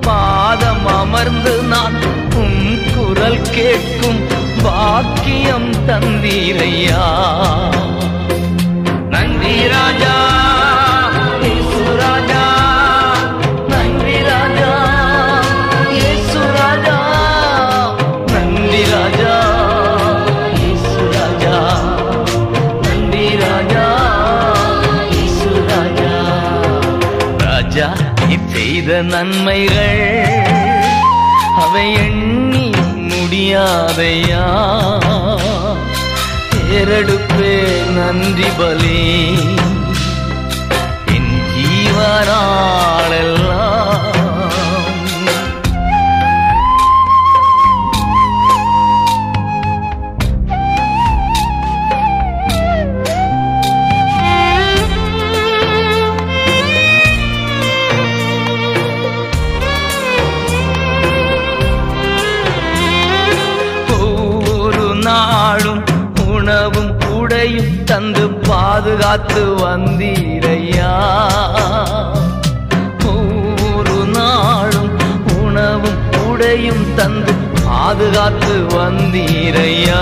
[0.01, 1.97] பாதம் அமர்ந்து நான்
[2.35, 2.58] உம்
[3.19, 4.19] குரல் கேட்கும்
[4.61, 7.07] பாக்கியம் தந்தீரையா?
[9.09, 10.15] நன்றி ராஜா
[27.43, 27.87] ராஜா
[28.21, 30.03] நீ செய்த நன்மைகள்
[31.55, 32.28] அவை எண்ணி
[33.31, 34.43] முடியாதையா
[36.77, 37.51] ஏறெடுப்பே
[37.97, 39.01] நன்றி பலி
[76.99, 77.33] தந்து
[77.65, 79.99] பாதுகாத்து வந்தீரையா?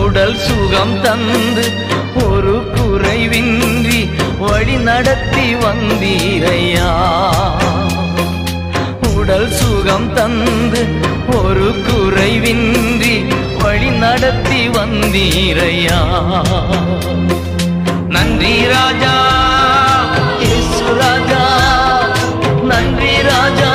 [0.00, 1.64] உடல் சுகம் தந்து
[2.24, 4.00] ஒரு குறைவின்றி
[4.38, 6.90] வழி நடத்தி வந்தீரையா?
[9.16, 10.82] உடல் சுகம் தந்து
[11.36, 13.14] ஒரு குறைவின்றி
[13.62, 16.00] வழி நடத்தி வந்தீரையா?
[18.08, 19.14] நன்றி ராஜா
[21.00, 21.44] ராஜா
[22.62, 23.67] நன்றி ராஜா.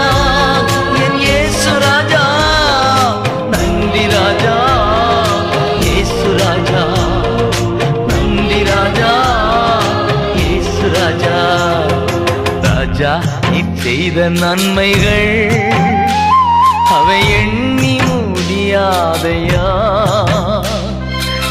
[13.94, 15.50] செய்த நன்மைகள்
[16.90, 19.68] அவை எண்ணி முடியாதையா?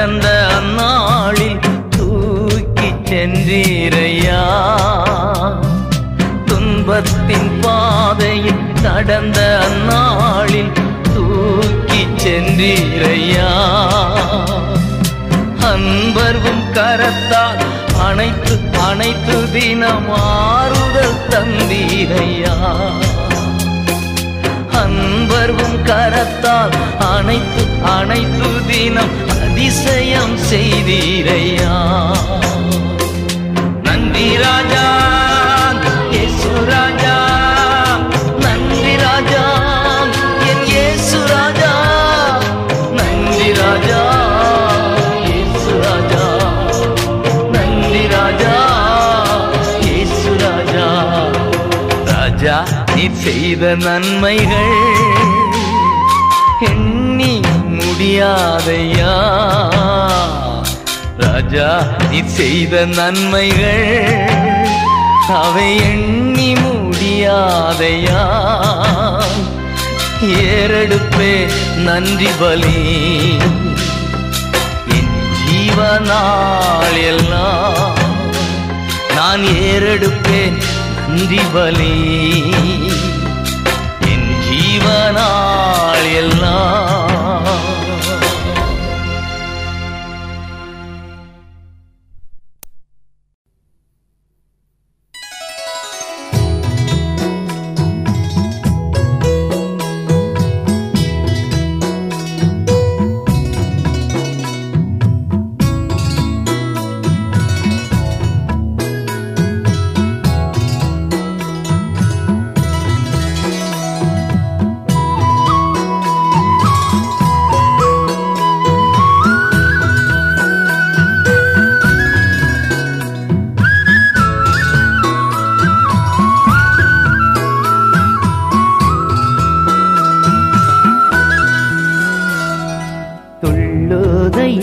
[0.00, 1.58] கடந்த அந்நாளில்
[1.88, 4.38] தூக்கி சென்றீரையா?
[6.44, 10.72] துன்பத்தின் பாதையில் கடந்த அந்நாளில்
[11.14, 13.50] தூக்கி சென்றீரையா?
[15.60, 17.60] அன்பர்வும் கரத்தால்
[17.98, 22.56] அனைத்து அனைத்து தினம் ஆறுதல் தந்தீரையா?
[24.70, 31.74] அன்பர்வும் கரத்தால் அனைத்து அனைத்து தினம் அதிசயம் செய்தீரையா?
[33.86, 34.86] நன்றி ராஜா
[36.12, 37.16] இயேசு ராஜா
[38.44, 39.44] நன்றி ராஜா
[40.50, 41.72] என் இயேசு ராஜா
[42.98, 44.02] நன்றி ராஜா
[45.26, 46.24] இயேசு ராஜா
[47.56, 48.56] நன்றி ராஜா
[49.86, 50.88] இயேசு ராஜா.
[52.12, 52.56] ராஜா
[52.94, 54.74] நீ செய்த நன்மைகள்
[58.00, 59.14] முடியாதையா?
[61.16, 61.66] ராஜா
[62.10, 63.88] நீ செய்த நன்மைகள்
[65.40, 68.22] அவை எண்ணி முடியாதையா?
[70.46, 71.32] ஏறெடுப்பே
[71.86, 72.80] நன்றி பலி.
[74.96, 75.12] என்
[75.42, 78.00] ஜீவனால் எல்லாம்
[79.16, 80.58] நான் ஏறெடுப்பேன்
[81.08, 81.94] நன்றி பலி.
[84.12, 86.99] என் ஜீவனால் எல்லாம்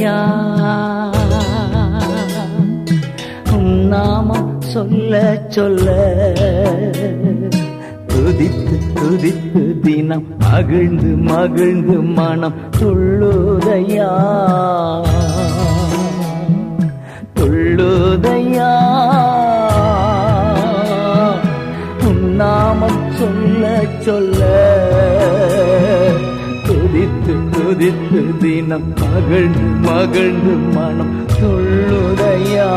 [0.08, 0.84] துள்ளுதையா
[3.52, 5.94] உன் நாமம் சொல்ல சொல்ல.
[8.08, 14.12] துதித்து துதித்து தினம் மகிழ்ந்து மகிழ்ந்து மனம் துள்ளுதையா?
[17.36, 18.72] துள்ளுதையா?
[22.04, 24.77] உன் நாமம் சொல்ல சொல்ல.
[27.68, 32.70] துதித்து தினம் மகிழ்ந்து மகிழ்ந்து மனம் சொல்லுதையா?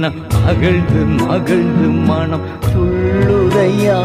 [0.00, 4.00] மகிழ்ந்து மகிழ்ந்து மனம் துள்ளுதையா?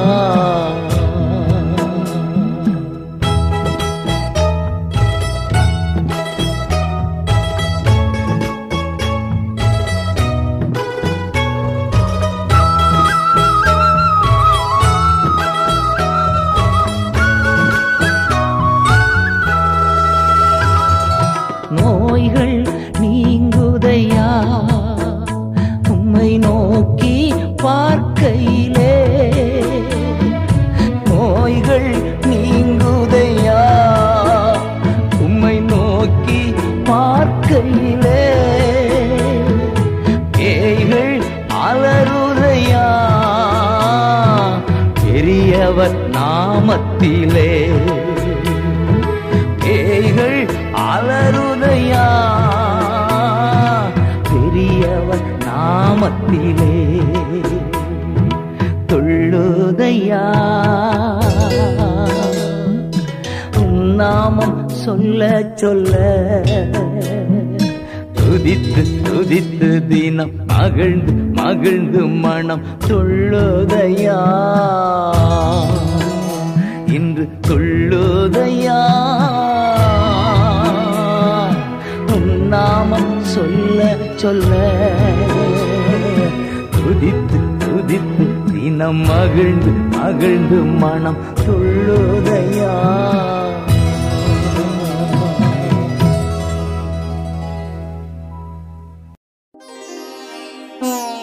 [89.11, 92.73] மகிழ்ந்து மகிழ்ந்து மனம் துள்ளுதையா?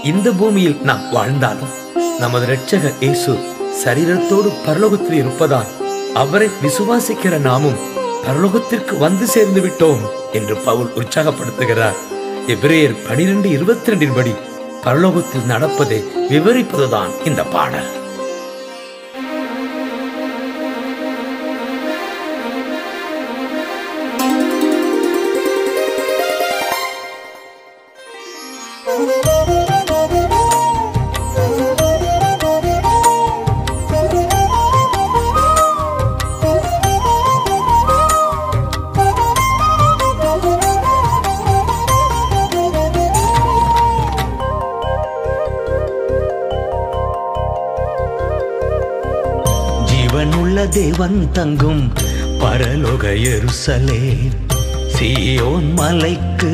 [0.04, 1.72] இந்த பூமியில் நாம் வாழ்ந்தாலும்
[2.18, 3.32] நமது இரட்சகர் இயேசு
[3.82, 5.72] சரீரத்தோடு பரலோகத்தில் இருப்பதால்
[6.14, 7.80] அவரை விசுவாசிக்கிற நாமும்
[8.26, 11.98] பரலோகத்திற்கு வந்து சேர்ந்து விட்டோம் என்று பவுல் உற்சாகப்படுத்துகிறார்.
[12.46, 14.32] எபிரேயர் பனிரெண்டு இருபத்தி ரெண்டின் படி
[14.88, 17.97] பரலோகத்தில் நடப்பதை விவரிப்பதுதான் இந்த பாடல்.
[51.08, 51.92] ஜீவனுள்ள தேவன் தங்கும்
[52.38, 54.30] பரலோக எருசலே
[54.98, 56.52] சீயோன் மலைக்கு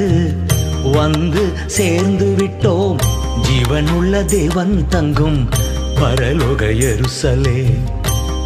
[0.93, 2.97] வந்து சேர்ந்து விட்டோம்.
[3.43, 5.49] ஜீவனுள்ள தேவன் தங்கும்
[5.95, 7.79] பரலோக எருசலே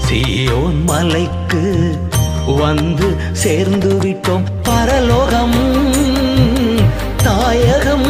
[0.09, 1.95] சீயோன் மலைக்கு
[2.47, 4.45] வந்து சேர்ந்து விட்டோம்.
[4.63, 5.59] பரலோகம்
[7.17, 8.09] தாயகம்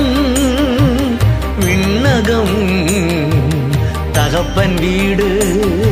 [1.61, 2.57] விண்ணகம்
[4.13, 5.88] தகப்பன் வீடு.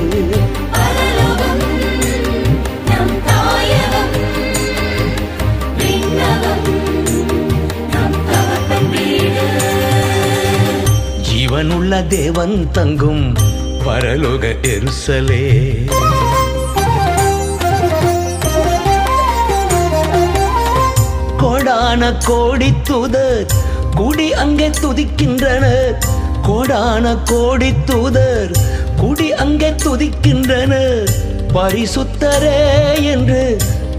[11.86, 13.24] உள்ள தேவன் தங்கும்
[13.84, 15.42] பரலோக எருசலே.
[21.42, 23.46] கோடான கோடி தூதர்
[23.94, 25.94] குடி அங்கே துதிக்கின்றனர்.
[26.48, 28.52] கோடான கோடி தூதர்
[28.96, 31.08] குடி அங்கே துதிக்கின்றனர்.
[31.54, 32.60] பரிசுத்தரே
[33.12, 33.44] என்று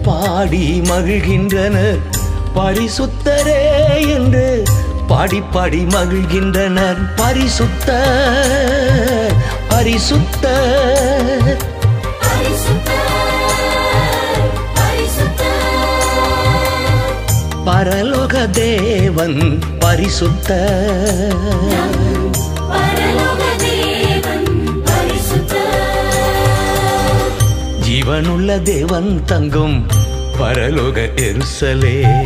[0.03, 2.01] பாடி மகிழ்கின்றனர்.
[2.55, 3.56] பரிசுத்தரே
[5.17, 7.15] பாடி பாடி மகிழ்கின்றனர்.
[7.15, 7.93] பரிசுத்த
[9.69, 10.47] பரிசுத்த.
[17.65, 20.53] பரலோக தேவன் பரிசுத்த.
[27.89, 29.87] ஜீவனுள்ள தேவன் தங்கும்
[30.39, 32.25] பரலோக எருசலே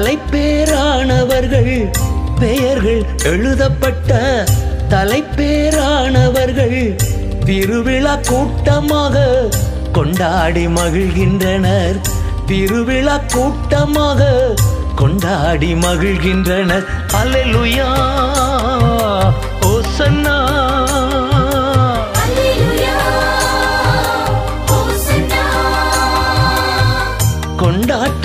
[0.00, 1.90] தலைப்பேரானவர்கள்
[2.38, 4.44] பெயர்கள் எழுதப்பட்ட
[4.88, 6.96] தலைப்பேரானவர்கள்
[7.44, 9.48] திருவிழா கூட்டமாக
[9.92, 12.00] கொண்டாடி மகிழ்கின்றனர்.
[12.46, 14.54] திருவிழா கூட்டமாக
[14.96, 16.84] கொண்டாடி மகிழ்கின்றனர்.
[17.22, 18.09] அலலுயா!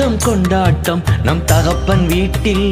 [0.05, 2.65] கொண்டாட்டம் கொண்டாட்டம் நம் தகப்பன் வீட்டில்.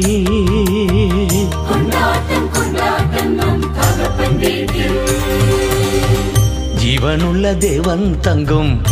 [6.76, 8.82] ஜீவனுள்ள தேவன் தங்கும்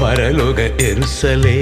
[0.00, 1.58] பரலோக எருசலே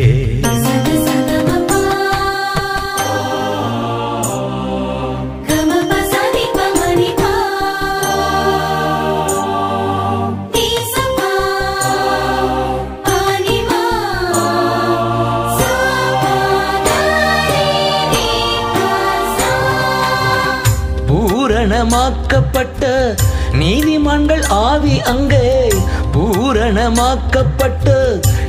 [22.09, 22.85] பூரணமாக்கப்பட்ட
[23.53, 25.69] நீதிமான்கள் ஆவி அங்கே.
[26.13, 27.89] பூரணமாக்கப்பட்ட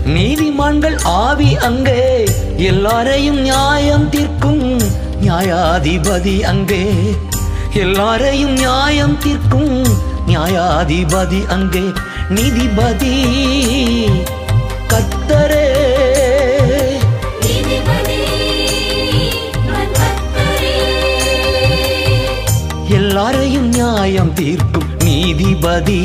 [0.06, 2.26] நீதிமான்கள் ஆவி அங்கே.
[2.58, 4.64] எல்லாரையும் நியாயம் தீர்க்கும்
[5.22, 6.84] நியாயாதிபதி அங்கே.
[7.74, 9.76] எல்லாரையும் நியாயம் தீர்க்கும்
[10.28, 11.86] நியாயாதிபதி அங்கே.
[12.30, 13.14] நீதிபதி
[25.60, 26.00] நீதிபதி.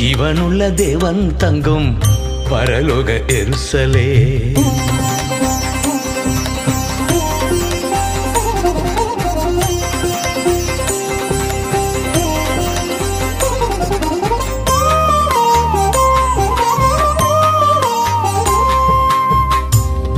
[0.00, 1.98] ஜீவனுள்ள தேவன் தங்கும்
[2.50, 4.10] பரலோக எருசலே.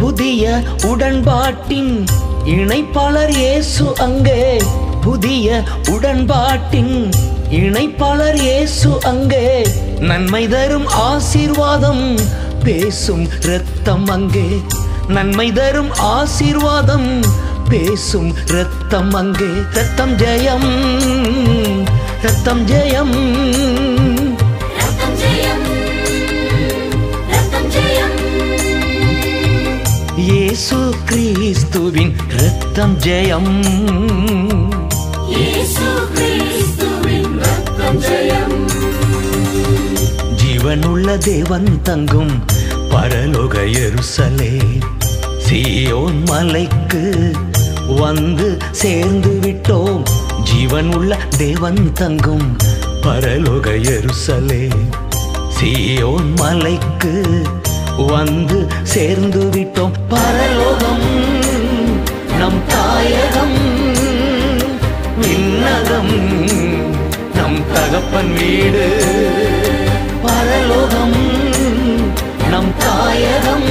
[0.01, 2.06] புதிய உடன்பாட்டின்
[2.45, 4.62] இணைப்பாளர் இயேசு அங்கே.
[5.01, 7.11] புதிய உடன்பாட்டின்
[7.51, 9.66] இணைப்பாளர் இயேசு அங்கே.
[10.01, 12.19] நன்மை தரும் ஆசீர்வாதம்
[12.65, 14.61] பேசும் இரத்தம் அங்கே.
[15.09, 17.23] நன்மை தரும் ஆசீர்வாதம்
[17.69, 19.51] பேசும் இரத்தம் அங்கே.
[19.73, 20.71] ரத்தம் ஜெயம்
[22.23, 23.15] ரத்தம் ஜெயம்.
[30.90, 33.62] கிறிஸ்துவின் ரத்தம் ஜெயம்.
[40.36, 42.44] ஜீவனுள்ள தேவன் தங்கும்
[42.90, 44.81] பரலோக எருசலே.
[45.48, 47.32] சீயோன் மலைக்கு
[47.86, 50.02] வந்து சேர்ந்து விட்டோம்.
[50.44, 52.56] ஜீவனுள்ள தேவன் தங்கும்
[53.02, 54.70] பரலோக எருசலே.
[55.61, 57.43] சீயோன் மலைக்கு
[57.97, 59.93] வந்து சேர்ந்து விட்டோம்.
[60.09, 61.07] பரலோகம்
[62.39, 63.59] நம் தாயகம்
[65.21, 66.15] விண்ணகம்
[67.35, 68.87] நம் தகப்பன் வீடு.
[70.23, 71.16] பரலோகம்
[72.51, 73.69] நம் தாயகம்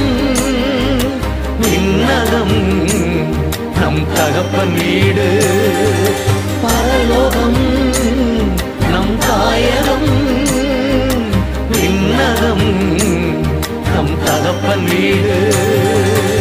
[1.60, 2.56] விண்ணகம்
[3.80, 5.28] நம் தகப்பன் வீடு.
[6.62, 7.60] பரலோகம்
[8.90, 10.10] நம் தாயகம்
[11.72, 13.23] விண்ணகம்
[14.44, 16.33] தகப்பன் வீடு.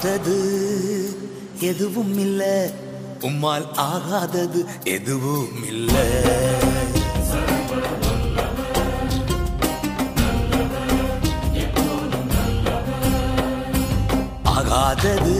[0.00, 0.36] ஆகாதது
[1.60, 2.70] எதுவும் இல்ல.
[3.20, 5.94] உம்மால் ஆகாதது எதுவும் இல்ல.
[14.44, 15.36] ஆகாதது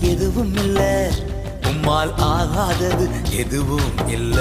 [0.00, 0.80] எதுவும் இல்ல.
[1.62, 4.38] உம்மால் ஆகாதது எதுவும் இல்ல.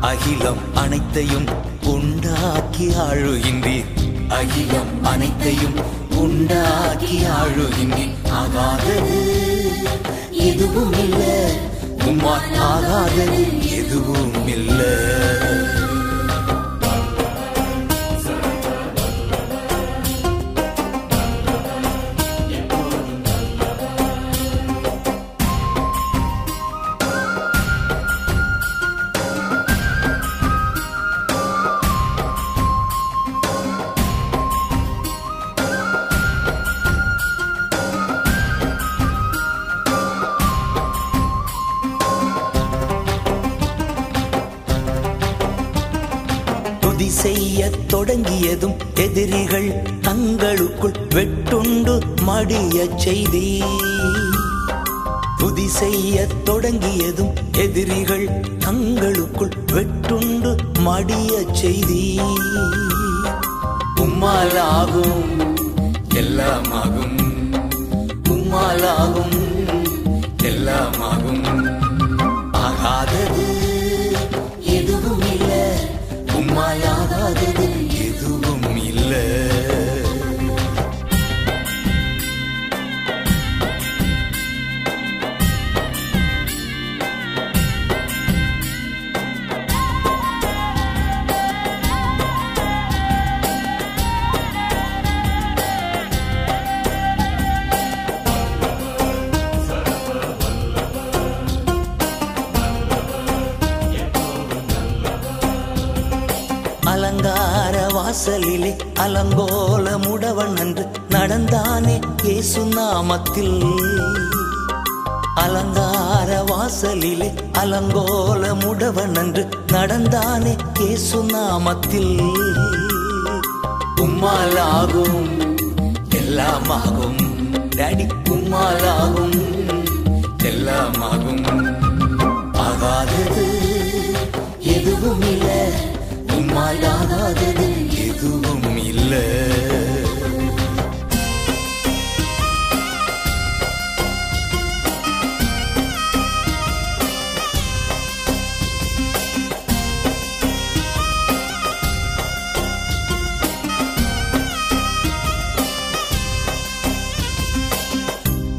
[0.00, 1.46] அகிலம் அனைத்தையும்
[1.84, 3.92] உண்டாக்கி ஆழுகின்றீர்
[4.28, 5.78] அகிலம் அனைத்தையும்
[6.16, 9.16] உண்டாக்கி ஆழுகின்றீர் ஆகாதது
[10.30, 11.36] எதுவும் இல்லை.
[12.06, 14.92] உம்மால் ஆகாதது எதுவும் இல்லை.
[53.06, 53.62] செய்தி.
[55.38, 62.20] புதி செய்ய தொடங்கியதும் எதிரிகள் தங்களுக்குள் வெட்டுண்டு மடிய செய்தி.
[63.96, 65.54] உம்மாலாகும்
[66.14, 67.52] எல்லாமாகும்.
[68.28, 69.38] உம்மாலாகும்
[70.42, 71.15] எல்லாமாகும்.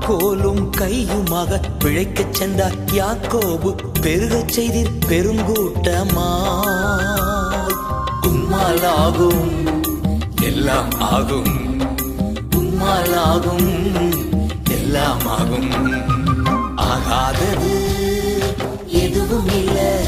[0.00, 3.74] கோலும் கையுமாக பிழைக்கச் சென்றார் யாக்கோபு.
[4.00, 6.28] பெருகச் செய்தீர் பெருங்கூட்டமா?
[8.22, 9.82] உம்மாலாகும்
[10.42, 11.80] எல்லாம் ஆகும்.
[12.56, 13.92] உம்மாலாகும்
[14.70, 15.70] எல்லாம் ஆகும்.
[16.76, 17.78] ஆகாதது
[18.86, 19.99] எதுவும் இல்லை.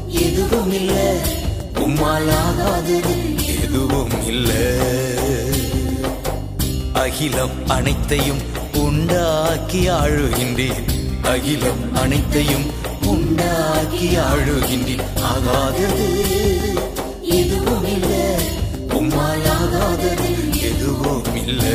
[0.06, 1.16] எதுவும் இல்ல.
[1.74, 4.84] உம்மாலாகாதது எதுவும் இல்லை.
[6.92, 8.40] அகிலம் அனைத்தையும்
[8.72, 10.84] உண்டாக்கி ஆழுகின்றேன்
[11.22, 12.64] அகிலம் அனைத்தையும்
[13.06, 16.24] உண்டாக்கி ஆழுகின்றேன் ஆகாதது
[17.22, 17.75] எதுவும்
[20.62, 21.74] எதுவும் இல்லை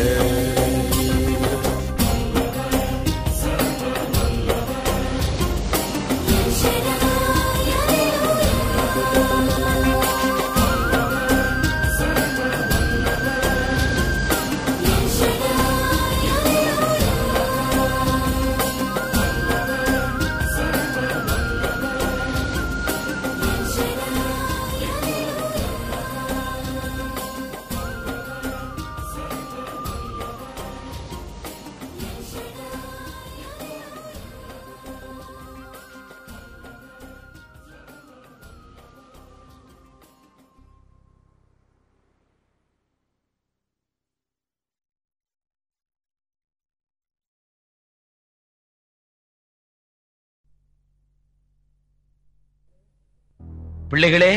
[53.92, 54.34] பிள்ளைகளே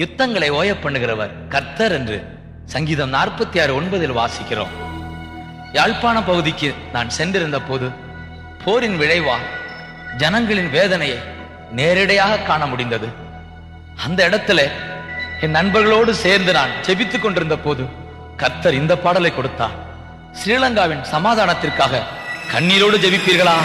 [0.00, 2.16] யுத்தங்களை ஓய பண்ணுகிறவர் கர்த்தர் என்று
[2.74, 4.74] சங்கீதம் நாற்பத்தி ஆறு ஒன்பதில் வாசிக்கிறோம்.
[5.76, 7.86] யாழ்ப்பாண பகுதிக்கு நான் சென்றிருந்த போது
[8.64, 9.36] போரின் விளைவா
[10.22, 11.18] ஜனங்களின் வேதனையை
[11.78, 13.08] நேரடியாக காண முடிந்தது.
[14.04, 14.60] அந்த இடத்துல
[15.40, 17.84] என் நண்பர்களோடு சேர்ந்து நான் ஜெபித்துக் கொண்டிருந்த போது
[18.36, 19.76] கர்த்தர் இந்த பாடலை கொடுத்தார்.
[20.38, 22.04] ஸ்ரீலங்காவின் சமாதானத்திற்காக
[22.54, 23.58] கண்ணீரோடு ஜெபிப்பீர்களா?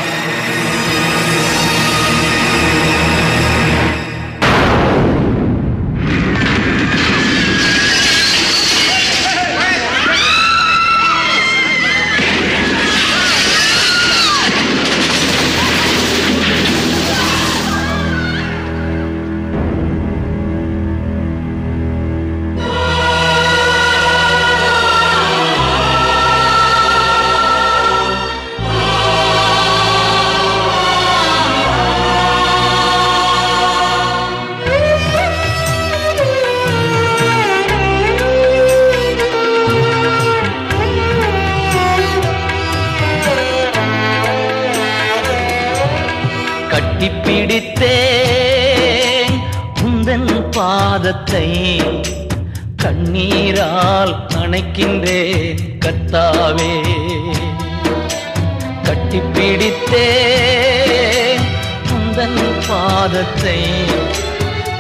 [63.24, 63.60] பாதத்தை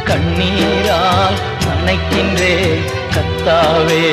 [0.07, 1.37] கண்ணீரால்
[1.71, 2.83] அணைக்கின்றேன்
[3.15, 4.07] கத்தாவே.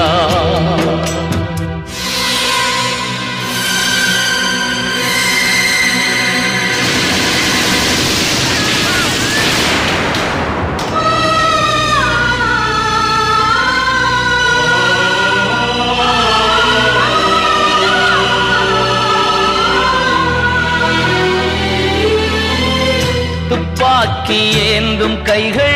[23.49, 25.68] துப்பாக்கி ஏந்தும் கைகள்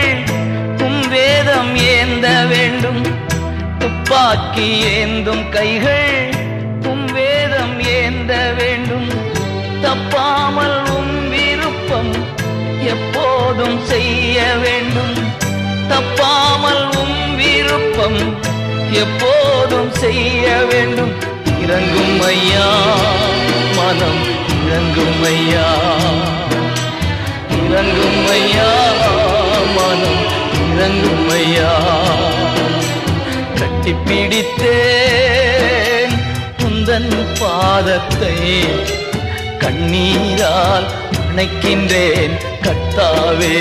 [4.44, 6.32] துப்பாக்கி ஏந்தும் கைகள்
[6.84, 9.10] உம் வேதம் ஏந்த வேண்டும்.
[9.84, 12.11] தப்பாமல் உம் விருப்பம்
[12.94, 15.15] எப்போதும் செய்ய வேண்டும்.
[15.91, 18.20] தப்பாமல் உம் விருப்பம்
[19.03, 21.14] எப்போதும் செய்ய வேண்டும்.
[21.64, 22.70] இறங்கும் ஐயா
[23.78, 24.22] மனம்
[24.65, 25.68] இறங்கும் ஐயா.
[27.64, 28.72] இறங்கும் ஐயா
[29.78, 30.24] மனம்
[30.74, 31.72] இறங்கும் ஐயா.
[33.85, 36.14] கட்டிப்பிடித்தேன்
[36.65, 38.38] உந்தன் பாதத்தை
[39.64, 40.88] கண்ணீரால்
[41.23, 43.57] அணைக்கின்றேன் கத்தாவே.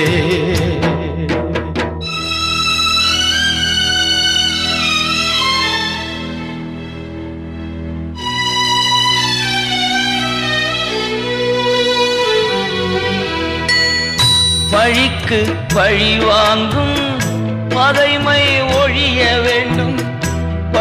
[14.73, 15.41] வழிக்கு
[15.75, 16.97] வழி வாங்கும்
[17.75, 18.43] பகைமை
[18.81, 19.99] ஒழிய வேண்டும்.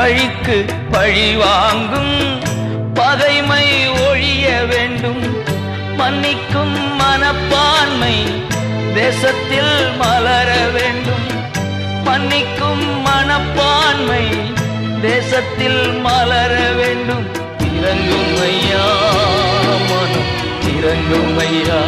[0.02, 2.44] பழிக்கு பழி வாங்கும்.
[2.94, 5.22] பகைமை ஒழிய வேண்டும்.
[5.98, 8.24] மன்னிக்கும் மனப்பான்மை
[8.94, 11.28] தேசத்தில் மலர வேண்டும்.
[12.06, 14.24] மன்னிக்கும் மனப்பான்மை
[15.02, 17.26] தேசத்தில் மலர வேண்டும்.
[17.78, 18.86] இறங்கும் ஐயா
[19.90, 20.30] மனம்?
[20.78, 21.80] இறங்கும் ஐயா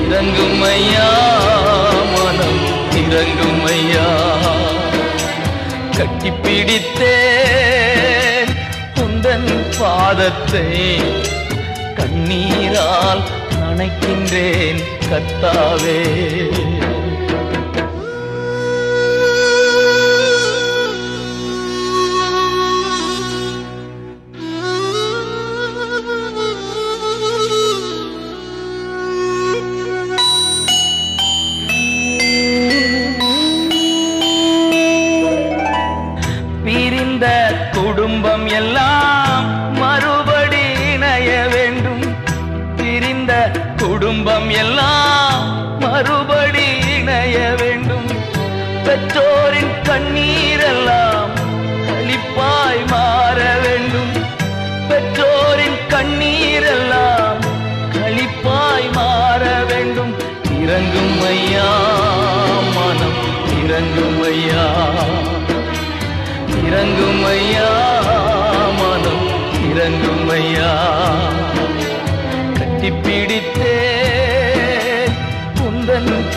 [0.00, 1.10] இறங்கும் ஐயா
[2.14, 2.60] மனம்?
[2.94, 4.43] இறங்கும் ஐயா
[5.96, 8.52] கட்டிப்பிடித்தேன்
[9.04, 10.66] உந்தன் பாதத்தை
[11.98, 13.22] கண்ணீரால்
[13.60, 14.80] நனைக்கின்றேன்
[15.10, 16.00] கத்தாவே.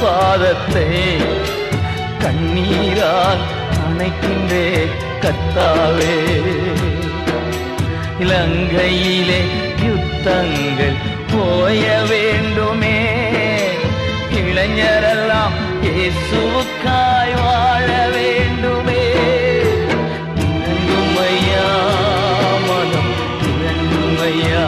[0.01, 0.87] பாதத்தை
[2.23, 3.43] கண்ணீரால்
[3.85, 4.67] அணைக்கின்றே
[5.23, 6.15] கத்தாவே.
[8.19, 9.41] இலங்கையிலே
[9.85, 10.99] யுத்தங்கள்
[11.33, 12.97] போய வேண்டுமே.
[14.41, 15.55] இளைஞரெல்லாம்
[15.87, 19.03] இயேசுவுக்காய் வாழ வேண்டுமே.
[20.45, 21.67] இறங்குமையா
[22.67, 23.13] மனம்
[23.51, 24.65] இறங்குமையா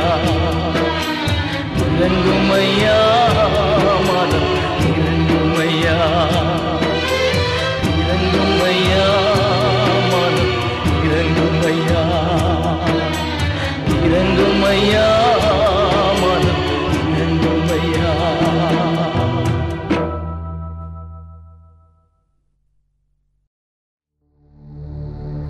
[1.83, 2.98] இறங்குமையா.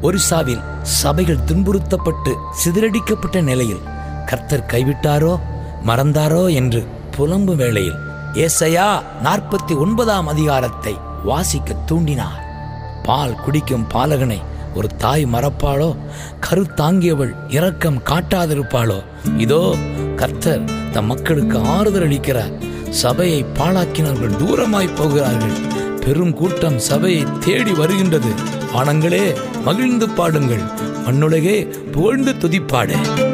[0.09, 0.65] ஒரிசாவில்
[0.99, 2.31] சபைகள் துன்புறுத்தப்பட்டு
[2.61, 3.85] சிதறடிக்கப்பட்ட நிலையில்
[4.29, 5.33] கர்த்தர் கைவிட்டாரோ
[5.87, 6.81] மறந்தாரோ என்று
[7.15, 7.99] புலம்பும் வேளையில்
[8.45, 8.87] ஏசையா
[9.23, 12.39] நாற்பத்தி ஒன்பதாம் அதிகாரத்தை வாசிக்க தூண்டினார்.
[13.03, 14.39] பால் குடிக்கும் பாலகனை
[14.75, 15.89] ஒரு தாய் மறப்பாளோ
[16.45, 18.99] கருத்தாங்கியவள் இரக்கம் காட்டாதிருப்பாளோ?
[19.37, 19.61] இதோ
[20.15, 22.53] கர்த்தர் தம் மக்களுக்கு ஆறுதல் அளிக்கிறார்
[23.01, 25.57] சபையை பாழாக்கினவர்கள் தூரமாய் போகிறார்கள்.
[26.03, 28.31] பெரும் கூட்டம் சபையை தேடி வருகின்றது.
[28.79, 29.25] ஆனங்களே
[29.63, 30.61] மகிழ்ந்து பாடுங்கள்.
[31.05, 33.27] மண்ணுலகே புகழ்ந்து துதிப்பாடு.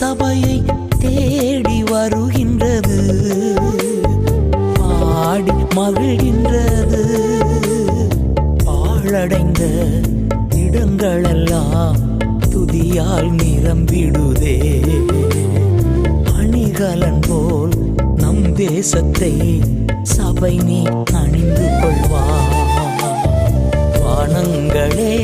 [0.00, 0.62] சபையை
[0.98, 2.98] தேடி வருகின்றது.
[4.78, 7.02] பாடி மகிழ்கின்றது.
[8.64, 9.68] பாழடைந்த
[10.56, 11.98] இடங்களெல்லாம்
[12.48, 14.56] துதியால் நிரம்பிடுதே.
[16.36, 17.70] அணிகலன் போல்
[18.16, 19.60] நம் தேசத்தை
[20.02, 20.82] சபை நீ
[21.12, 22.24] அணிந்து கொள்வா
[24.04, 25.14] வானங்களே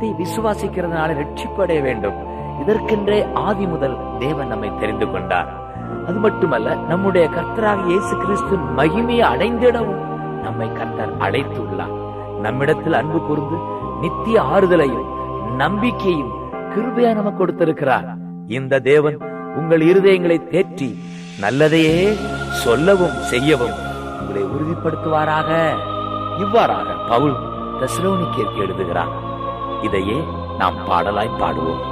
[0.00, 2.18] சத்தியத்தை விசுவாசிக்கிறதுனால ரட்சிப்படைய வேண்டும்.
[2.60, 5.48] இதற்கென்றே ஆதி முதல் தேவன் நம்மை தெரிந்து கொண்டார்.
[6.08, 10.00] அது மட்டுமல்ல நம்முடைய கர்த்தராக இயேசு கிறிஸ்து மகிமையை அடைந்திடவும்
[10.44, 11.94] நம்மை கர்த்தர் அழைத்துள்ளார்.
[12.46, 13.58] நம்மிடத்தில் அன்பு கூர்ந்து
[14.02, 15.08] நித்திய ஆறுதலையும்
[15.62, 16.32] நம்பிக்கையும்
[16.72, 18.08] கிருபையா நமக்கு கொடுத்திருக்கிறார்.
[18.58, 19.18] இந்த தேவன்
[19.60, 20.90] உங்கள் இருதயங்களை தேற்றி
[21.44, 21.98] நல்லதையே
[22.64, 23.76] சொல்லவும் செய்யவும்
[24.20, 25.50] உங்களை உறுதிப்படுத்துவாராக.
[26.44, 27.36] இவ்வாறாக பவுல்
[27.80, 29.12] தெசலோனிக்கேற்கு எழுதுகிறார்.
[29.82, 30.18] இதையே
[30.58, 31.82] நாம் பாடலாய் பாடுவோம்.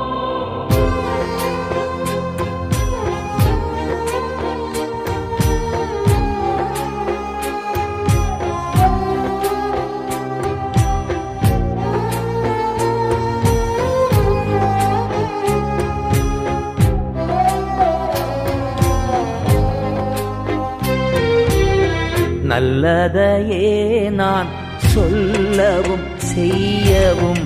[22.43, 23.66] நல்லதையே
[24.10, 24.48] நான்
[24.93, 27.43] சொல்லவும் செய்யவும்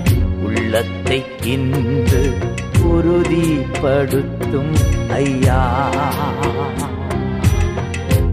[1.45, 2.23] இன்று
[2.85, 4.75] உறுதிப்படுத்தும்
[5.09, 5.61] ஐயா.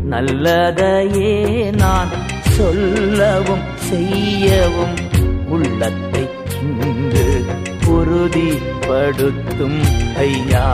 [0.09, 2.09] நல்லதையே நான்
[2.49, 4.95] சொல்லவும் செய்யவும்
[5.47, 6.23] உள்ளத்தை
[6.61, 7.27] இன்று
[7.87, 9.81] உறுதிப்படுத்தும்
[10.15, 10.65] ஐயா.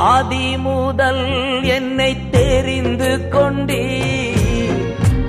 [0.00, 1.24] ஆதி முதல்
[1.62, 3.84] என்னை தெரிந்து கொண்டே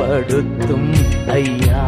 [0.00, 0.90] படுத்தும்
[1.34, 1.82] ஐயா.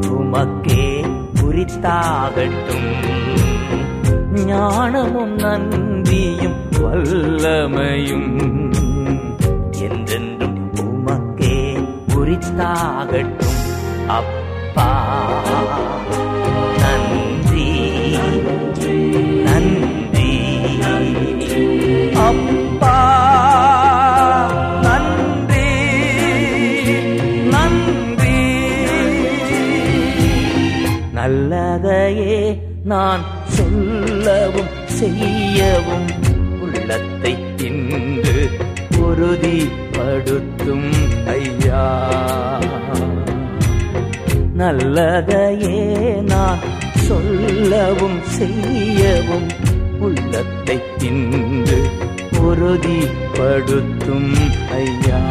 [0.00, 2.88] உமக்கே குறித்தாகட்டும்.
[4.44, 8.38] ஞானமும் நன்றியும் வல்லமையும்
[9.70, 13.48] என்றென்றும் உமக்கே குறித்தாகட்டும்.
[14.06, 15.12] அப்பா.
[32.90, 36.08] நான் சொல்லவும் செய்யவும்
[36.60, 38.44] உள்ளத்தை தின்று
[38.96, 39.56] இன்று
[39.96, 40.88] படுத்தும்
[41.34, 41.84] ஐயா.
[44.60, 45.76] நல்லதையே
[46.24, 46.62] நான்
[47.06, 49.48] சொல்லவும் செய்யவும்
[49.98, 51.80] உள்ளத்தை இன்று
[53.38, 54.32] படுத்தும்
[54.78, 55.22] ஐயா.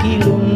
[0.00, 0.50] பார்க்கிலும்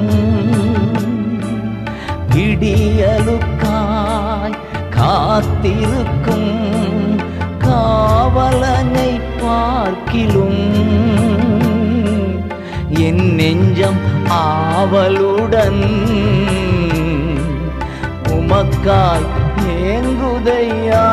[3.24, 4.55] விடியலுக்காய்
[4.97, 6.52] காத்திருக்கும்
[7.64, 9.10] காவலனை
[9.43, 10.62] பார்க்கிலும்
[13.02, 14.01] என் நெஞ்சம்
[14.39, 15.82] ஆவலுடன்
[18.32, 19.28] உமக்காய்
[19.85, 21.06] ஏங்குதையா?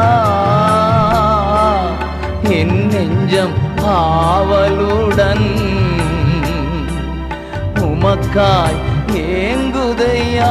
[2.53, 3.57] என் நெஞ்சம்
[3.97, 5.47] ஆவலுடன்
[8.31, 8.79] உமக்காய்
[9.19, 10.49] ஏங்குதையா?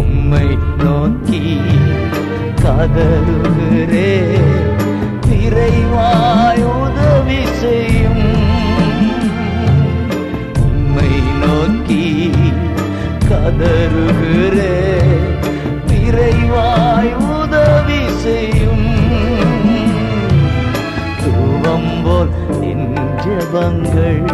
[0.00, 0.46] உம்மை
[0.82, 1.42] நோக்கி
[2.62, 4.12] கதறுகிறே
[5.26, 8.24] விரைவாய் உதவி செய்யும்.
[10.64, 11.12] உம்மை
[11.42, 12.06] நோக்கி
[13.28, 14.74] கதறுகிறே
[15.90, 18.88] விரைவாய் உதவி செய்யும்.
[21.22, 22.32] தூவம் போல்
[22.70, 22.90] என்
[23.24, 24.24] ஜெபங்கள்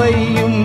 [0.00, 0.59] காவல்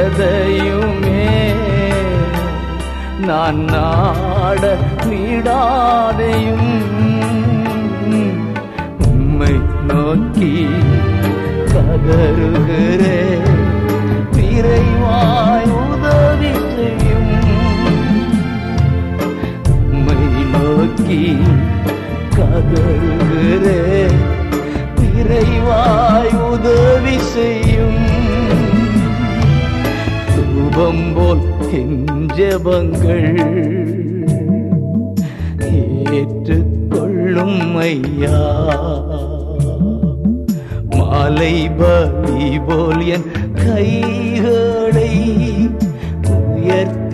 [0.00, 1.26] எதையுமே
[3.28, 4.62] நான் நாட
[5.08, 6.70] நீடாதையும்.
[9.08, 9.54] உம்மை
[9.88, 10.52] நோக்கி
[11.72, 13.20] கதறுகிறே
[14.36, 17.32] விரைவாய் உதவி செய்யும்.
[19.74, 20.20] உம்மை
[20.54, 21.24] நோக்கி
[22.38, 23.82] கதறுகிறே
[25.00, 28.07] விரைவாய் உதவி செய்யும்.
[30.78, 31.40] தூபம் போல்
[31.78, 31.94] என்
[36.10, 38.36] ஏற்றுக்கொள்ளும் ஐயா.
[40.92, 43.26] மாலை பலி போல் என்
[43.58, 45.10] கைகளை
[46.36, 47.10] உயர்த்தினேனையா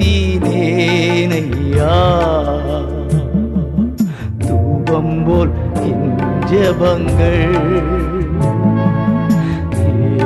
[4.44, 5.54] தூபம் போல்
[5.88, 6.06] என்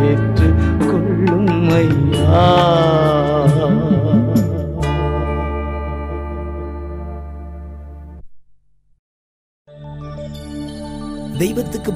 [0.05, 2.43] ஏற்றுக்கொள்ளும் ஐயா.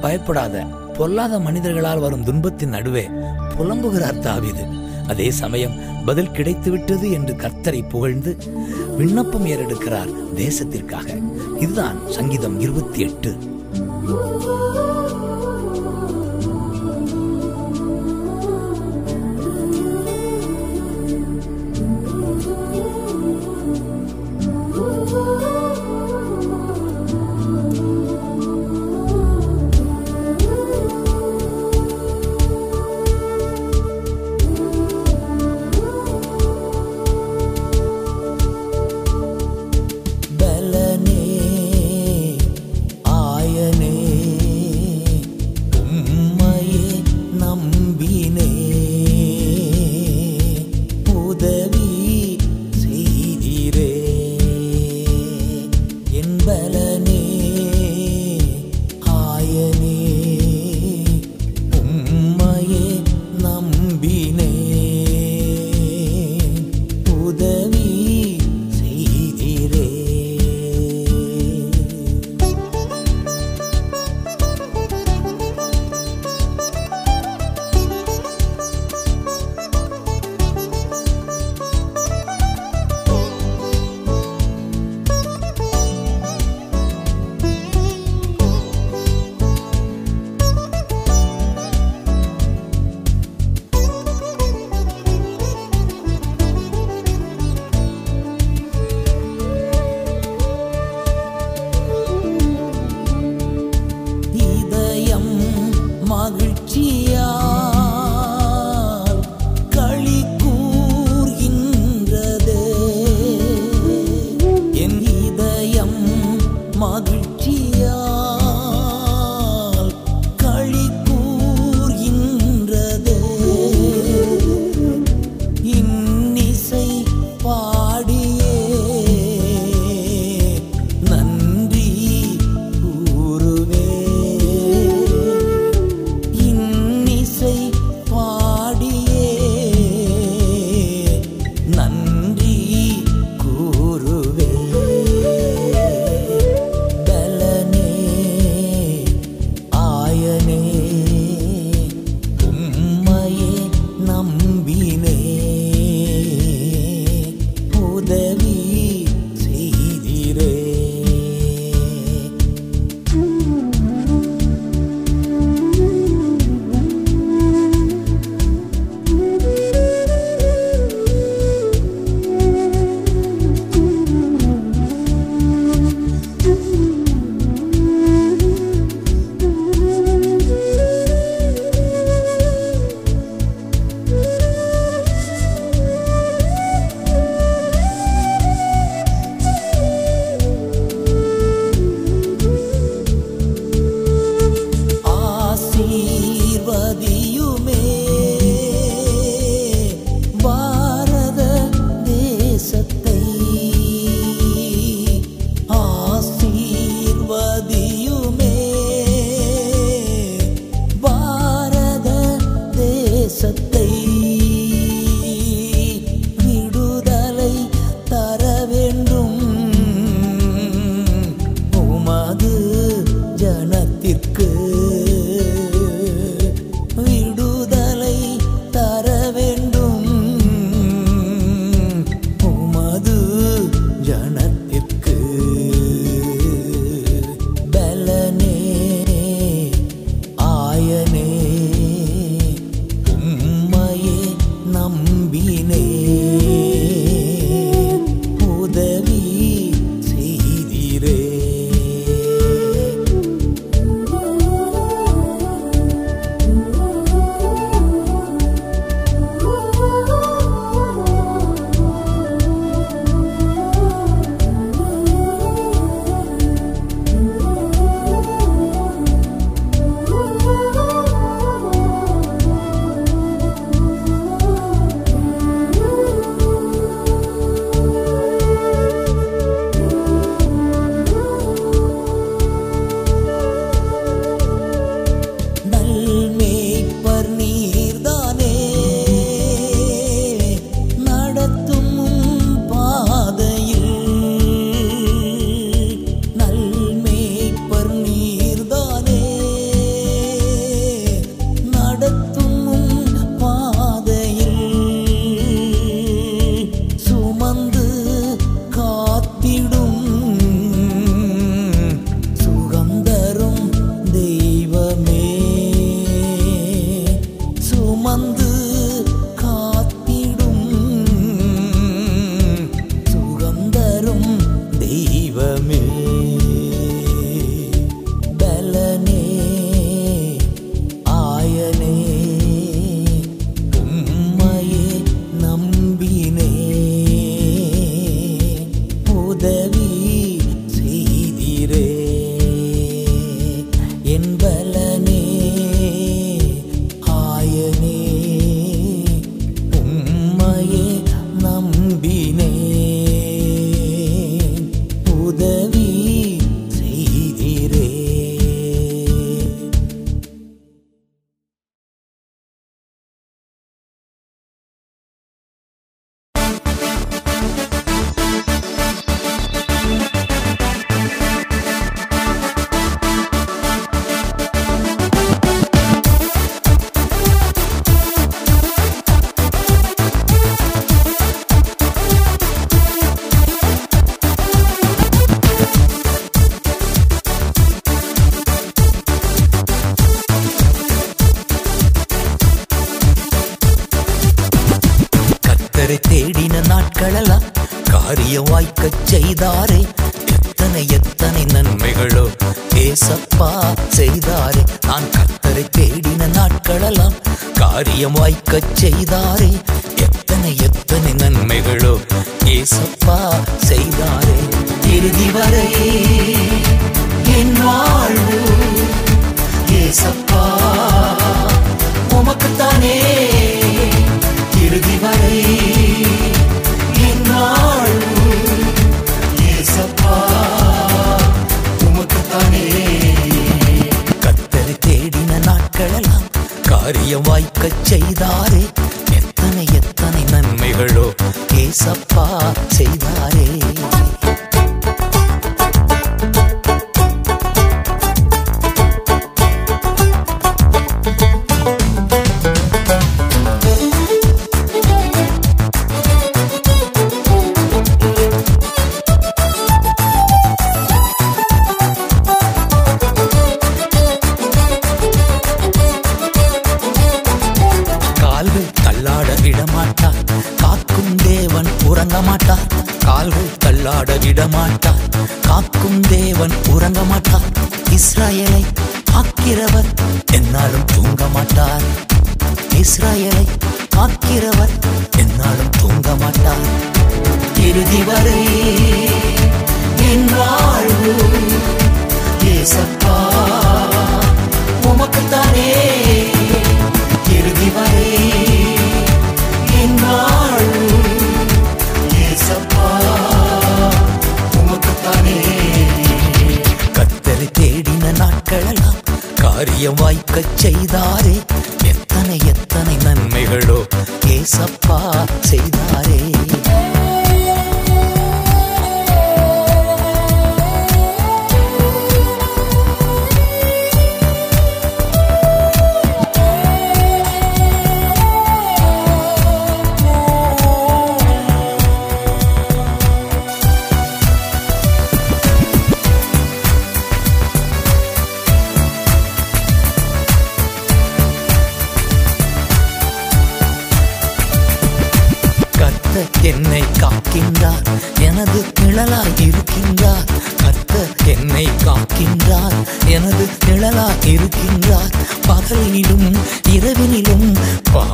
[0.03, 0.63] பயப்படாத
[0.97, 3.09] பொல்லாத மனிதர்களால் வரும் துன்பத்தின் நடுவே
[3.57, 4.63] புலம்புகிறார் தாவிது.
[5.07, 8.37] அதே சமயம் பதில் கிடைத்துவிட்டது என்று கர்த்தரை புகழ்ந்து
[8.97, 11.07] விண்ணப்பம் ஏறெடுக்கிறார் தேசத்திற்காக.
[11.59, 13.37] இதுதான் சங்கீதம் இருபத்தி எட்டு.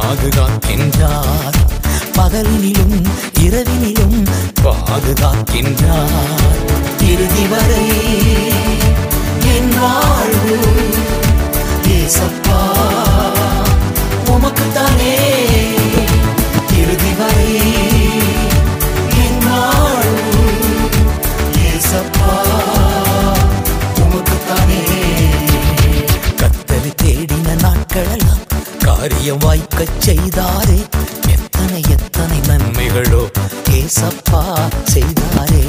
[0.10, 1.58] பாதுகாக்கின்றார்
[2.18, 2.96] பகலினிலும்
[3.42, 4.16] இரவினிலும்
[4.62, 6.16] பாதுகாக்கின்றார்
[7.10, 7.84] இறுதி வரை
[9.54, 10.58] என் வாழ்வு
[11.92, 12.60] ஏசப்பா.
[29.20, 30.78] காரியம் வாய்க்கச் செய்தாரே
[31.34, 33.24] எத்தனை எத்தனை நன்மைகளோ
[33.80, 34.44] ஏசப்பா
[34.94, 35.64] செய்தாரே.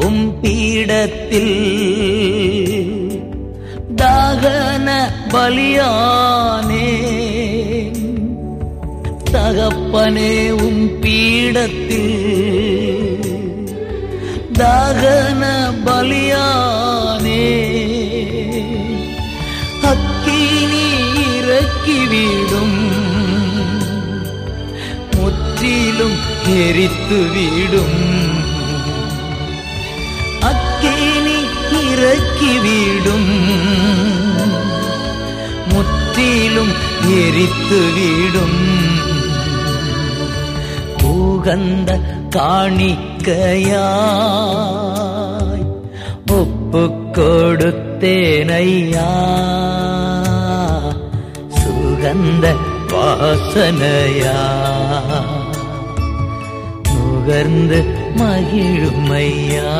[0.00, 1.56] உம் பீடத்தில்
[4.00, 4.88] தாகன
[5.32, 6.88] பலியானே
[9.34, 10.32] தகப்பனே
[10.66, 12.16] உம் பீடத்தில்
[14.60, 15.42] தாகன
[15.86, 17.44] பலியானே
[19.90, 20.86] அக்கினி
[21.28, 22.78] இறக்கிவிடும்
[25.14, 26.18] முற்றிலும்
[26.58, 28.00] எரித்து விடும்
[32.00, 33.30] இறக்கி வீடும்
[35.70, 36.72] முற்றிலும்
[37.16, 38.60] எரித்து வீடும்
[41.00, 41.90] பூகந்த
[42.36, 42.86] காணிக்கையாய்
[46.32, 46.82] ஒப்பு
[47.18, 49.10] கொடுத்தேனையா
[51.60, 52.46] சுகந்த
[52.92, 54.38] வாசனையா.
[56.88, 57.78] நுகர்ந்து
[58.18, 59.70] மகிழுமையா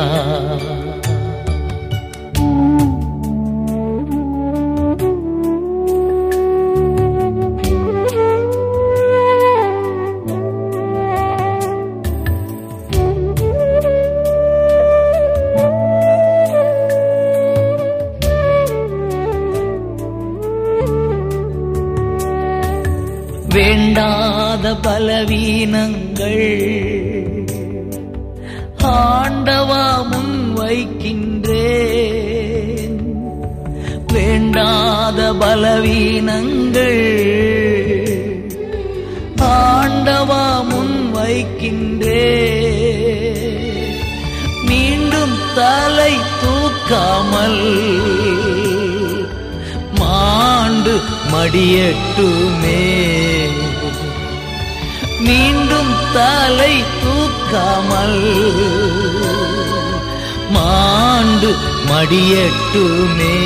[25.01, 26.57] பலவீனங்கள்.
[28.83, 31.49] ஆண்டவா முன் வைக்கின்றேன்.
[34.13, 37.03] வேண்டாத பலவீனங்கள்.
[39.37, 42.37] ஆண்டவா முன் வைக்கின்றே
[44.65, 47.63] மீண்டும் தலை தூக்காமல்
[49.99, 50.99] மாண்டு
[51.33, 52.79] மடியட்டுமே.
[56.13, 58.21] தலை தூக்காமல்
[60.49, 61.49] மாண்டு
[61.89, 63.37] மடியட்டுமே.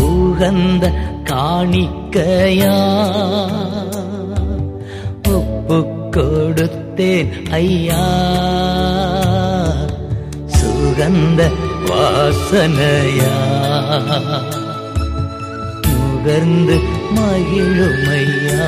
[0.00, 0.84] உகந்த
[1.30, 2.76] காணிக்கையா?
[5.24, 5.78] ஒப்பு
[6.16, 8.04] கொடுத்தேன் ஐயா.
[10.46, 11.40] சுகந்த
[11.88, 13.34] வாசனையா?
[15.86, 16.76] நுகர்ந்து
[17.14, 18.66] மகிழுமையா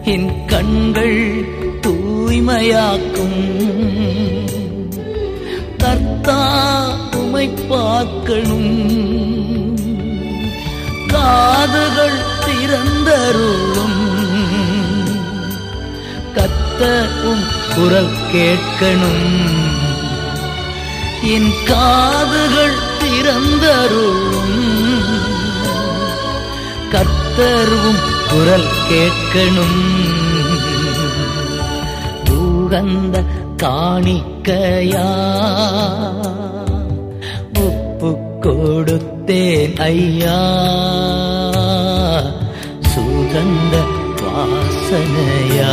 [0.04, 1.44] என் கண்கள்
[1.80, 3.40] தூய்மையாக்கும்.
[5.78, 6.86] கர்த்தா
[7.16, 8.88] உமை பார்க்கணும்.
[11.06, 14.00] காதுகள் திறந்தருளும்.
[16.34, 17.44] கத்த உம்
[17.74, 19.63] குரல் கேட்கணும்.
[21.26, 24.42] என் காதுகள் திறந்தருளும்
[26.92, 30.02] கத்தருவும் குரல் கேட்கணும்.
[32.24, 33.24] தூகந்த
[33.62, 35.08] காணிக்கையா.
[37.54, 40.40] ஒப்பு கொடுத்தேன் ஐயா.
[42.94, 43.84] சுகந்த
[44.20, 45.72] வாசனையா.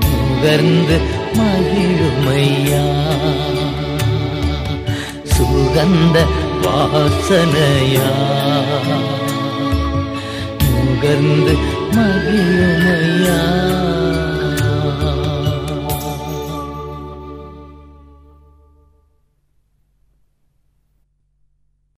[0.00, 2.84] நுகர்ந்து மகிழுமையா?
[5.24, 6.16] சுகந்த
[6.64, 8.08] வாசனையா?
[10.72, 11.54] நுகர்ந்து
[11.96, 13.38] மகிழுமையா?